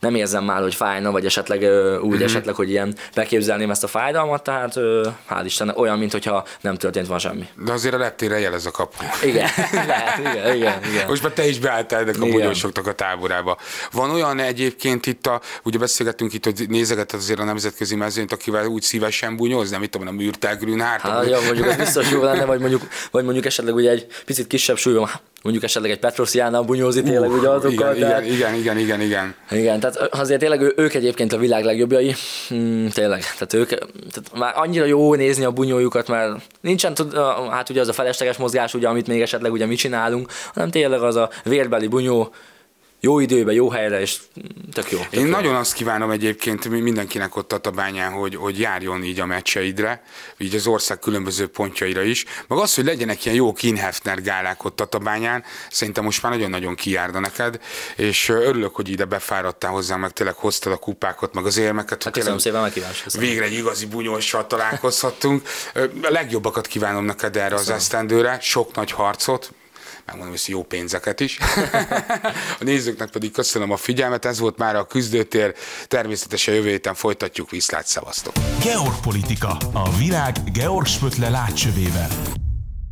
[0.00, 1.60] nem érzem már, hogy fájna, vagy esetleg
[2.02, 2.22] úgy mm-hmm.
[2.22, 4.74] esetleg, hogy ilyen beképzelném ezt a fájdalmat, tehát
[5.30, 7.48] hál' Isten, olyan, mintha nem történt van semmi.
[7.64, 8.96] De azért a leptére jelez a kapu.
[9.22, 11.08] Igen, lehet, igen, igen, igen.
[11.08, 13.56] Most már te is beálltál ennek a bunyósoknak a táborába.
[13.92, 18.66] Van olyan egyébként itt a, ugye beszélgettünk itt, hogy nézegetett azért a nemzetközi mezőnyt, akivel
[18.66, 21.02] úgy szívesen bunyóz, nem itt tudom, a Mürtel Grünhardt.
[21.02, 24.46] Hát, ja, mondjuk ez biztos jó lenne, vagy mondjuk, vagy mondjuk esetleg ugye egy picit
[24.46, 25.08] kisebb súlyom,
[25.42, 27.96] mondjuk esetleg egy Petrosziánál bunyózni tényleg uh, ugye azokkal.
[27.96, 29.34] Igen, tehát, igen, igen, igen, igen.
[29.50, 32.14] Igen, tehát azért tényleg ők egyébként a világ legjobbjai.
[32.48, 36.94] Hmm, tényleg, tehát ők tehát már annyira jó nézni a bunyójukat, mert nincsen,
[37.50, 41.02] hát ugye az a felesleges mozgás, ugye, amit még esetleg ugye mi csinálunk, hanem tényleg
[41.02, 42.32] az a vérbeli bunyó,
[43.00, 44.18] jó időbe, jó helyre, és
[44.72, 44.98] tök jó.
[44.98, 45.30] Tök Én jó.
[45.30, 50.02] nagyon azt kívánom egyébként mindenkinek ott a Tatabányán, hogy, hogy járjon így a meccseidre,
[50.38, 54.76] így az ország különböző pontjaira is, meg az, hogy legyenek ilyen jó Kinhefner gálák ott
[54.76, 57.60] Tatabányán, szerintem most már nagyon-nagyon kijárna neked,
[57.96, 62.02] és örülök, hogy ide befáradtál hozzá, meg tényleg hoztad a kupákat, meg az érmeket.
[62.02, 63.16] Hát köszönöm szépen, megkívánsz.
[63.18, 65.48] Végre egy igazi bunyóssal találkozhattunk.
[66.02, 67.74] A legjobbakat kívánom neked erre köszönöm.
[67.74, 69.52] az esztendőre, sok nagy harcot,
[70.06, 71.38] megmondom, hogy jó pénzeket is.
[72.60, 75.54] a nézőknek pedig köszönöm a figyelmet, ez volt már a küzdőtér,
[75.88, 78.34] természetesen jövő héten folytatjuk, viszlát, szevasztok!
[78.62, 82.08] Georgpolitika, a világ Georg Spötle látcsövével.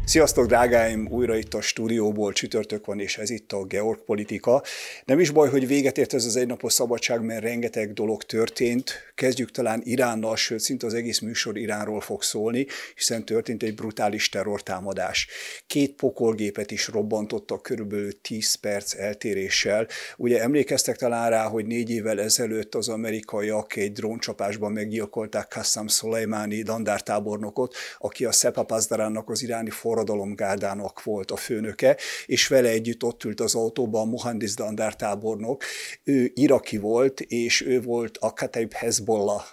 [0.07, 1.09] Sziasztok, drágáim!
[1.11, 4.63] Újra itt a stúdióból csütörtök van, és ez itt a Georg Politika.
[5.05, 9.13] Nem is baj, hogy véget ért ez az egynapos szabadság, mert rengeteg dolog történt.
[9.15, 14.29] Kezdjük talán Iránnal, sőt, szinte az egész műsor Iránról fog szólni, hiszen történt egy brutális
[14.29, 15.29] terrortámadás.
[15.67, 19.87] Két pokolgépet is robbantottak körülbelül 10 perc eltéréssel.
[20.17, 26.63] Ugye emlékeztek talán rá, hogy négy évvel ezelőtt az amerikaiak egy dróncsapásban meggyilkolták Qassam Soleimani
[26.63, 31.97] dandártábornokot, aki a Sepa Pazdarannak az iráni for forradalomgárdának volt a főnöke,
[32.27, 35.65] és vele együtt ott ült az autóban a Mohandis Dandár tábornok.
[36.05, 39.04] Ő iraki volt, és ő volt a Kataib Hezbollah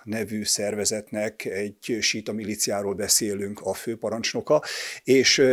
[0.04, 4.64] nevű szervezetnek, egy síta miliciáról beszélünk, a főparancsnoka,
[5.04, 5.44] és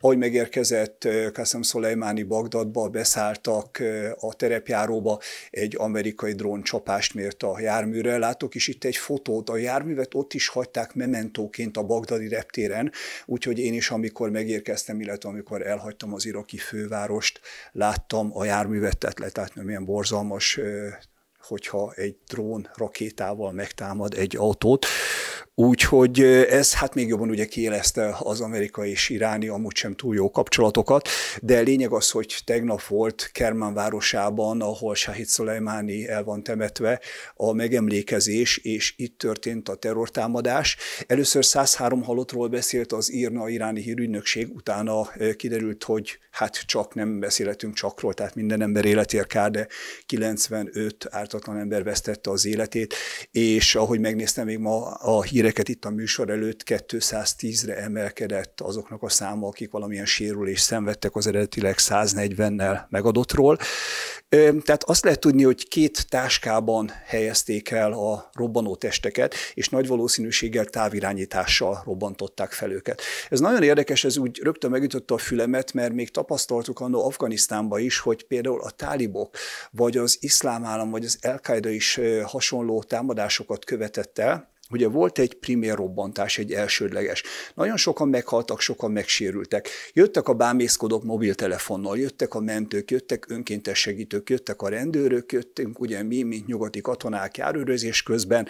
[0.00, 3.82] ahogy megérkezett Qasem Soleimani Bagdadba, beszálltak
[4.20, 8.18] a terepjáróba, egy amerikai drón csapást mért a járműre.
[8.18, 12.92] Látok is itt egy fotót, a járművet ott is hagyták mementóként a bagdadi reptéren,
[13.26, 17.40] úgyhogy én is, amikor megérkeztem, illetve amikor elhagytam az iraki fővárost,
[17.72, 20.60] láttam a járművet, tehát letátni milyen borzalmas
[21.48, 24.86] hogyha egy drón rakétával megtámad egy autót.
[25.60, 30.30] Úgyhogy ez hát még jobban ugye kielezte az amerikai és iráni amúgy sem túl jó
[30.30, 31.08] kapcsolatokat,
[31.42, 37.00] de lényeg az, hogy tegnap volt Kermán városában, ahol Shahid Soleimani el van temetve,
[37.34, 40.76] a megemlékezés, és itt történt a terrortámadás.
[41.06, 47.74] Először 103 halottról beszélt az írna iráni hírügynökség, utána kiderült, hogy hát csak nem beszélhetünk
[47.74, 49.66] csakról, tehát minden ember életér kár, de
[50.06, 52.94] 95 ártatlan ember vesztette az életét,
[53.30, 59.02] és ahogy megnéztem még ma a híre híreket itt a műsor előtt 210-re emelkedett azoknak
[59.02, 63.58] a száma, akik valamilyen sérülést szenvedtek az eredetileg 140-nel megadottról.
[64.28, 70.64] Tehát azt lehet tudni, hogy két táskában helyezték el a robbanó testeket, és nagy valószínűséggel
[70.64, 73.02] távirányítással robbantották fel őket.
[73.28, 77.98] Ez nagyon érdekes, ez úgy rögtön megütötte a fülemet, mert még tapasztaltuk annó Afganisztánban is,
[77.98, 79.34] hogy például a tálibok,
[79.70, 85.34] vagy az iszlám állam, vagy az el is hasonló támadásokat követett el, Ugye volt egy
[85.34, 87.22] primér robbantás, egy elsődleges.
[87.54, 89.68] Nagyon sokan meghaltak, sokan megsérültek.
[89.92, 96.02] Jöttek a bámészkodók mobiltelefonnal, jöttek a mentők, jöttek önkéntes segítők, jöttek a rendőrök, jöttünk ugye
[96.02, 98.48] mi, mint nyugati katonák járőrözés közben,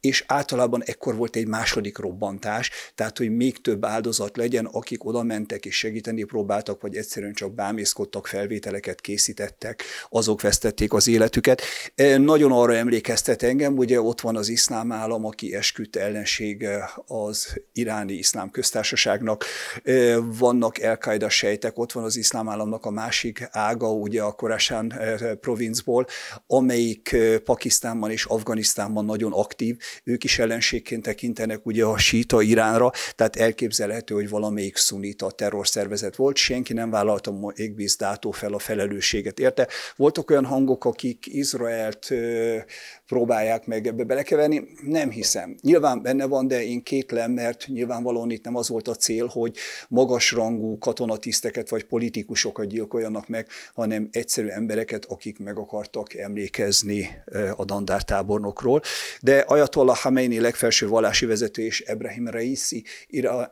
[0.00, 5.22] és általában ekkor volt egy második robbantás, tehát hogy még több áldozat legyen, akik oda
[5.22, 11.62] mentek és segíteni próbáltak, vagy egyszerűen csak bámészkodtak, felvételeket készítettek, azok vesztették az életüket.
[12.16, 18.12] Nagyon arra emlékeztet engem, ugye ott van az iszlám állam, aki esküdt ellensége az iráni
[18.12, 19.44] iszlám köztársaságnak.
[20.38, 20.98] Vannak el
[21.28, 24.94] sejtek, ott van az iszlám államnak a másik ága, ugye a Korásán
[25.40, 26.06] provincból,
[26.46, 29.76] amelyik Pakisztánban és Afganisztánban nagyon aktív.
[30.04, 36.36] Ők is ellenségként tekintenek ugye a síta Iránra, tehát elképzelhető, hogy valamelyik szunita terrorszervezet volt.
[36.36, 39.68] Senki nem vállalta égbízdátó fel a felelősséget érte.
[39.96, 42.08] Voltak olyan hangok, akik Izraelt
[43.06, 44.68] próbálják meg ebbe belekeverni.
[44.82, 45.56] Nem hiszem.
[45.60, 49.56] Nyilván benne van, de én kétlem, mert nyilvánvalóan itt nem az volt a cél, hogy
[49.88, 57.08] magasrangú katonatiszteket vagy politikusokat gyilkoljanak meg, hanem egyszerű embereket, akik meg akartak emlékezni
[57.56, 58.82] a dandártábornokról.
[59.20, 62.84] De Ayatollah Khamenei legfelső vallási vezető és Ebrahim Raisi,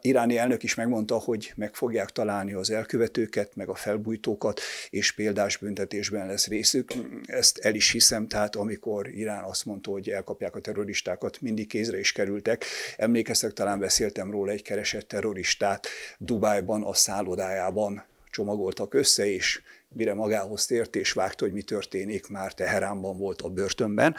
[0.00, 5.57] iráni elnök is megmondta, hogy meg fogják találni az elkövetőket, meg a felbújtókat, és példás
[5.57, 6.92] büntetésben lesz részük.
[7.26, 11.99] Ezt el is hiszem, tehát amikor Irán azt mondta, hogy elkapják a terroristákat, mindig kézre
[11.99, 12.64] is kerültek.
[12.97, 15.86] Emlékeztek, talán beszéltem róla egy keresett terroristát
[16.18, 22.55] Dubájban, a szállodájában csomagoltak össze, és mire magához tért és vágta, hogy mi történik, már
[22.55, 24.14] Teheránban volt a börtönben,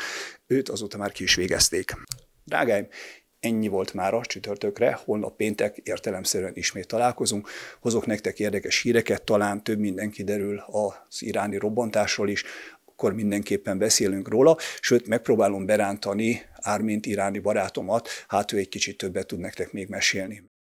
[0.47, 1.93] őt azóta már ki is végezték.
[2.43, 2.87] Drágáim,
[3.39, 7.49] ennyi volt már a csütörtökre, holnap péntek értelemszerűen ismét találkozunk.
[7.79, 12.43] Hozok nektek érdekes híreket, talán több minden kiderül az iráni robbantásról is,
[12.95, 19.27] akkor mindenképpen beszélünk róla, sőt megpróbálom berántani Ármint iráni barátomat, hát ő egy kicsit többet
[19.27, 20.54] tud nektek még mesélni.